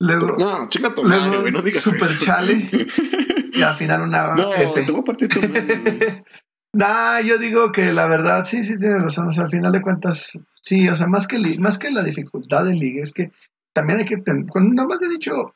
[0.01, 2.25] Luego, No, chica tu madre, güey, no digas super eso.
[2.25, 2.55] chale.
[3.53, 4.85] y al final una No, F.
[4.85, 6.25] te voy a partir tu madre.
[6.75, 9.29] Nah, yo digo que la verdad, sí, sí, tienes razón.
[9.29, 12.64] O sea, al final de cuentas, sí, o sea, más que, más que la dificultad
[12.64, 13.31] de liga, es que
[13.75, 15.55] también hay que tener, nada más he dicho,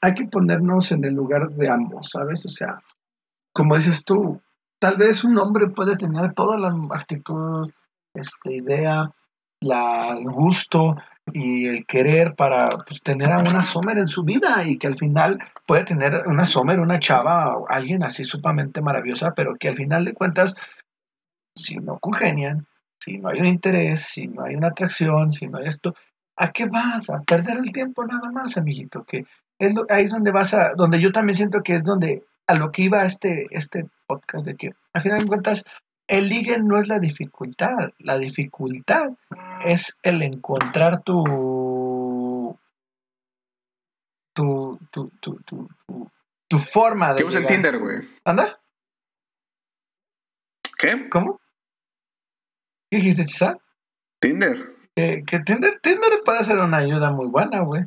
[0.00, 2.44] hay que ponernos en el lugar de ambos, ¿sabes?
[2.46, 2.80] O sea,
[3.52, 4.40] como dices tú,
[4.80, 7.70] tal vez un hombre puede tener toda la actitud,
[8.14, 9.10] este, idea,
[9.60, 10.96] la, el gusto
[11.32, 14.96] y el querer para pues, tener a una Sommer en su vida y que al
[14.96, 19.76] final puede tener una Sommer, una chava, o alguien así sumamente maravillosa, pero que al
[19.76, 20.54] final de cuentas,
[21.54, 22.66] si no congenian,
[22.98, 25.94] si no hay un interés, si no hay una atracción, si no hay esto,
[26.36, 27.10] ¿a qué vas?
[27.10, 29.24] A perder el tiempo nada más, amiguito, que
[29.58, 32.54] es lo, ahí es donde vas a, donde yo también siento que es donde a
[32.54, 35.64] lo que iba este, este podcast de que al final de cuentas
[36.10, 39.12] el ligue no es la dificultad, la dificultad
[39.64, 42.58] es el encontrar tu
[44.34, 45.38] tu tu tu
[46.48, 47.62] tu, forma de ¿Qué usa el llegar.
[47.62, 47.98] Tinder, güey?
[48.24, 48.60] ¿Anda?
[50.76, 51.08] ¿Qué?
[51.08, 51.40] ¿Cómo?
[52.90, 53.58] ¿Qué dijiste, Chisa?
[54.20, 54.74] Tinder.
[54.96, 57.84] Que, que Tinder, Tinder puede ser una ayuda muy buena, güey.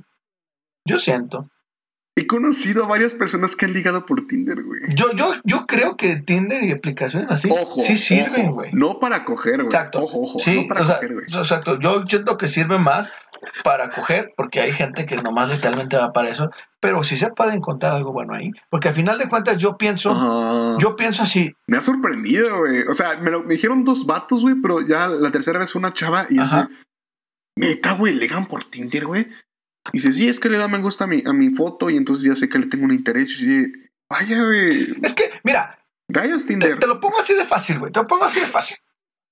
[0.85, 1.49] Yo siento.
[2.15, 4.81] He conocido a varias personas que han ligado por Tinder, güey.
[4.89, 7.81] Yo, yo, yo creo que Tinder y aplicaciones así Ojo.
[7.81, 8.71] sí sirven, ojo, güey.
[8.71, 9.65] No para coger, güey.
[9.65, 10.03] Exacto.
[10.03, 10.37] Ojo, ojo.
[10.37, 11.25] Sí, no para o sea, coger, güey.
[11.25, 11.79] exacto.
[11.79, 13.11] Yo siento que sirve más
[13.63, 17.55] para coger, porque hay gente que nomás literalmente va para eso, pero sí se puede
[17.55, 18.51] encontrar algo bueno ahí.
[18.69, 22.83] Porque al final de cuentas yo pienso, yo pienso así, Me ha sorprendido, güey.
[22.83, 25.79] O sea, me, lo, me dijeron dos vatos, güey, pero ya la tercera vez fue
[25.79, 26.57] una chava y así.
[27.55, 29.27] Neta, güey, ligan por Tinder, güey.
[29.91, 31.97] Y dice, sí, es que le da me gusta a mi, a mi foto y
[31.97, 33.39] entonces ya sé que le tengo un interés.
[33.39, 33.69] Y yo,
[34.09, 34.95] vaya, güey.
[35.03, 35.77] es que, mira,
[36.07, 36.79] Rayos te, Tinder.
[36.79, 38.77] te lo pongo así de fácil, güey, te lo pongo así de fácil.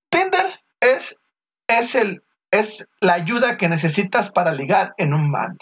[0.10, 1.20] Tinder es,
[1.68, 5.56] es, el, es la ayuda que necesitas para ligar en un bar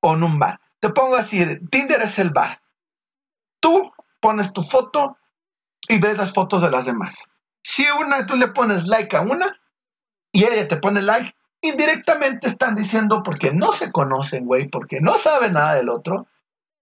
[0.00, 0.60] o en un bar.
[0.80, 2.62] Te pongo así, Tinder es el bar.
[3.60, 5.18] Tú pones tu foto
[5.88, 7.28] y ves las fotos de las demás.
[7.62, 9.60] Si una, tú le pones like a una
[10.32, 15.16] y ella te pone like, indirectamente están diciendo porque no se conocen, güey, porque no
[15.16, 16.26] saben nada del otro,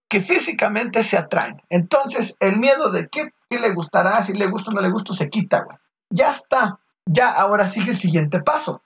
[0.08, 1.62] que físicamente se atraen.
[1.68, 5.28] Entonces, el miedo de qué, le gustará, si le gusta o no le gusta, se
[5.28, 5.76] quita, güey.
[6.10, 6.80] Ya está.
[7.06, 8.82] Ya ahora sigue el siguiente paso.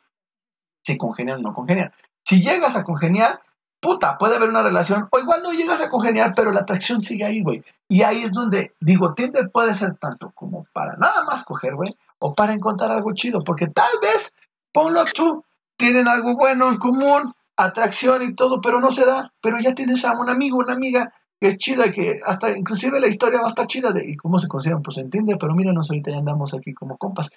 [0.85, 1.93] Si congenian o no congenian.
[2.25, 3.41] Si llegas a congeniar,
[3.81, 7.25] puta, puede haber una relación, o igual no llegas a congeniar, pero la atracción sigue
[7.25, 7.63] ahí, güey.
[7.89, 11.95] Y ahí es donde, digo, Tinder puede ser tanto como para nada más coger, güey,
[12.19, 14.35] o para encontrar algo chido, porque tal vez,
[14.73, 15.45] ponlo tú,
[15.85, 20.03] tienen algo bueno en común, atracción y todo, pero no se da, pero ya tienes
[20.07, 23.51] a un amigo, una amiga que es chida, que hasta inclusive la historia va a
[23.51, 24.81] estar chida de, ¿y cómo se consideran?
[24.81, 27.29] Pues en Tinder, pero míranos, ahorita ya andamos aquí como compas.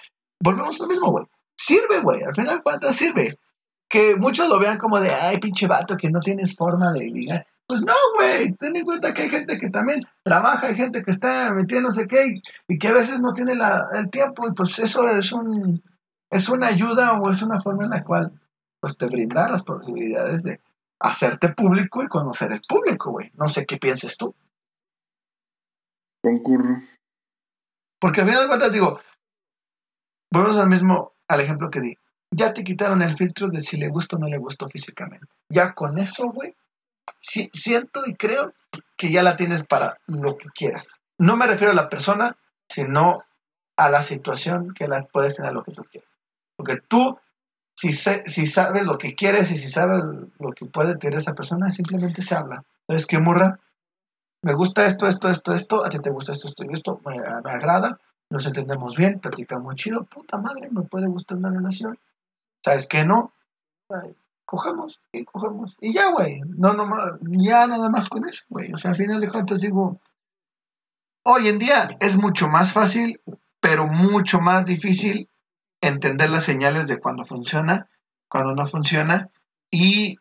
[0.41, 1.25] Volvemos a lo mismo, güey.
[1.57, 3.37] Sirve, güey, al final de cuentas sirve.
[3.89, 7.45] Que muchos lo vean como de, ay, pinche vato, que no tienes forma de ligar.
[7.67, 11.11] Pues no, güey, ten en cuenta que hay gente que también trabaja, hay gente que
[11.11, 14.79] está metiéndose qué, y, y que a veces no tiene la, el tiempo, y pues
[14.79, 15.83] eso es un
[16.31, 18.31] es una ayuda o es una forma en la cual
[18.79, 20.61] pues te brinda las posibilidades de
[20.99, 23.31] hacerte público y conocer el público, güey.
[23.35, 24.35] No sé qué pienses tú.
[26.23, 26.81] Concurro.
[27.99, 28.99] Porque al final de cuentas digo,
[30.31, 31.97] volvemos al mismo, al ejemplo que di.
[32.31, 35.27] Ya te quitaron el filtro de si le gusta o no le gustó físicamente.
[35.49, 36.55] Ya con eso, güey,
[37.21, 38.51] sí- siento y creo
[38.97, 40.99] que ya la tienes para lo que quieras.
[41.17, 42.35] No me refiero a la persona,
[42.69, 43.17] sino
[43.77, 46.06] a la situación que la puedes tener lo que tú quieras.
[46.57, 47.17] Porque tú,
[47.75, 50.03] si, sé- si sabes lo que quieres y si sabes
[50.39, 52.63] lo que puede tener esa persona, simplemente se habla.
[52.87, 53.59] ¿Sabes qué, morra?
[54.41, 57.17] Me gusta esto, esto, esto, esto, a ti te gusta esto, esto y esto, me,
[57.19, 57.99] agrada,
[58.29, 61.97] nos entendemos bien, platicamos chido, puta madre, me puede gustar una relación.
[62.63, 63.31] ¿Sabes qué no?
[64.45, 65.75] Cogemos y cogemos.
[65.81, 66.87] Y ya, güey, no, no,
[67.21, 68.71] ya nada más con eso, güey.
[68.73, 69.99] O sea, al final de cuentas digo,
[71.23, 73.19] hoy en día es mucho más fácil,
[73.59, 75.29] pero mucho más difícil
[75.81, 77.89] entender las señales de cuando funciona,
[78.29, 79.29] cuando no funciona
[79.71, 80.17] y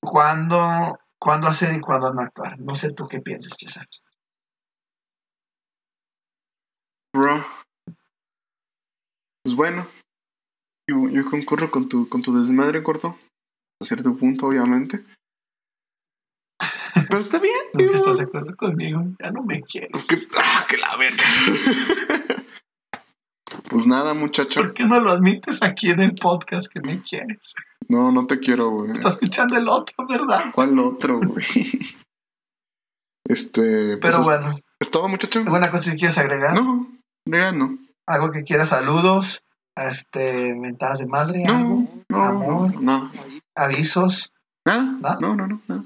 [0.00, 2.58] cuándo, cuándo hacer y cuándo no actuar.
[2.58, 3.86] No sé tú qué piensas, César.
[7.14, 7.44] Bro.
[9.42, 9.86] Pues bueno.
[10.88, 13.18] Yo, yo concurro con tu, con tu desmadre, corto.
[13.80, 15.04] A cierto punto, obviamente.
[17.08, 17.54] Pero está bien.
[17.72, 17.94] ¿Tú que digo.
[17.94, 19.04] estás de acuerdo conmigo?
[19.20, 19.90] Ya no me quieres.
[19.92, 20.16] Pues que.
[20.36, 22.24] ¡Ah, que la verga!
[23.68, 24.60] pues nada, muchacho.
[24.60, 27.54] ¿Por qué no lo admites aquí en el podcast que me quieres?
[27.88, 28.92] No, no te quiero, güey.
[28.92, 30.46] Estás escuchando el otro, ¿verdad?
[30.54, 31.44] ¿Cuál otro, güey?
[33.24, 33.98] Este.
[33.98, 35.40] pues Pero es, bueno, ¿Es todo, muchacho?
[35.40, 36.54] ¿alguna cosa que quieras agregar?
[36.54, 36.88] No,
[37.26, 37.78] realidad no.
[38.06, 38.70] ¿Algo que quieras?
[38.70, 39.42] Saludos,
[39.76, 42.82] este, mentadas de madre, algo, No, no, no, Amor.
[42.82, 43.12] no.
[43.54, 44.32] avisos,
[44.64, 45.18] Nada.
[45.20, 45.84] No, no, no, nada.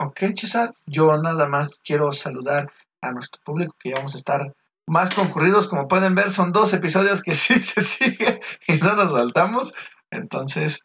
[0.00, 0.74] Ok, Chisar.
[0.86, 2.72] Yo nada más quiero saludar
[3.02, 4.54] a nuestro público que ya vamos a estar
[4.88, 5.68] más concurridos.
[5.68, 9.74] Como pueden ver, son dos episodios que sí se siguen y no nos saltamos.
[10.10, 10.84] Entonces,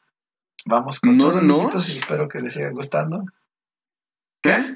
[0.66, 1.70] vamos con No, todos, no.
[1.74, 3.24] y espero que les siga gustando.
[4.42, 4.76] ¿Qué?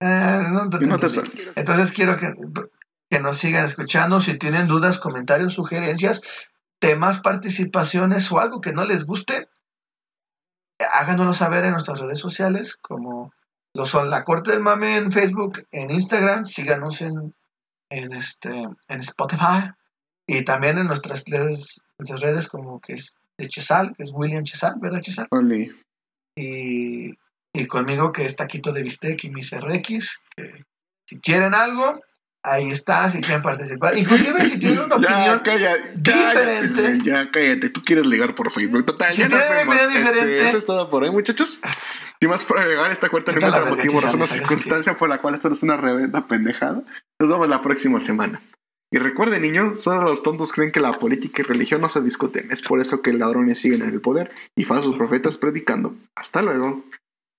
[0.00, 2.32] Eh, no, Yo no te sal- Entonces quiero que,
[3.10, 4.20] que nos sigan escuchando.
[4.20, 6.22] Si tienen dudas, comentarios, sugerencias,
[6.80, 9.48] temas, participaciones o algo que no les guste,
[10.94, 13.32] háganoslo saber en nuestras redes sociales, como
[13.78, 17.32] lo son La Corte del Mame en Facebook, en Instagram, síganos en,
[17.90, 19.70] en, este, en Spotify
[20.26, 24.42] y también en nuestras redes, nuestras redes como que es de Chesal, que es William
[24.42, 25.28] Chesal, ¿verdad Chesal?
[25.30, 25.70] Oli.
[26.36, 27.14] y,
[27.52, 30.22] y conmigo que es Taquito de Bistec y mis RX.
[30.36, 30.64] Que
[31.06, 32.00] si quieren algo,
[32.44, 33.96] ahí está, si quieren participar.
[33.98, 36.82] Inclusive si tienen una Ya, opinión, calla, diferente.
[36.82, 37.70] cállate, ya cállate.
[37.70, 38.86] Tú quieres ligar por Facebook.
[38.86, 40.48] Total, Si ya tienen una opinión Este, diferente.
[40.48, 41.60] eso es todo por hoy, muchachos.
[42.20, 45.34] Sin más por agregar, esta cuarta no encuentra motivo, razón o circunstancia por la cual
[45.34, 46.82] esto es una reventa pendejada.
[47.20, 48.40] Nos vemos la próxima semana.
[48.90, 52.50] Y recuerden, niños, solo los tontos creen que la política y religión no se discuten.
[52.50, 55.94] Es por eso que ladrones siguen en el poder y falsos profetas predicando.
[56.16, 56.82] Hasta luego.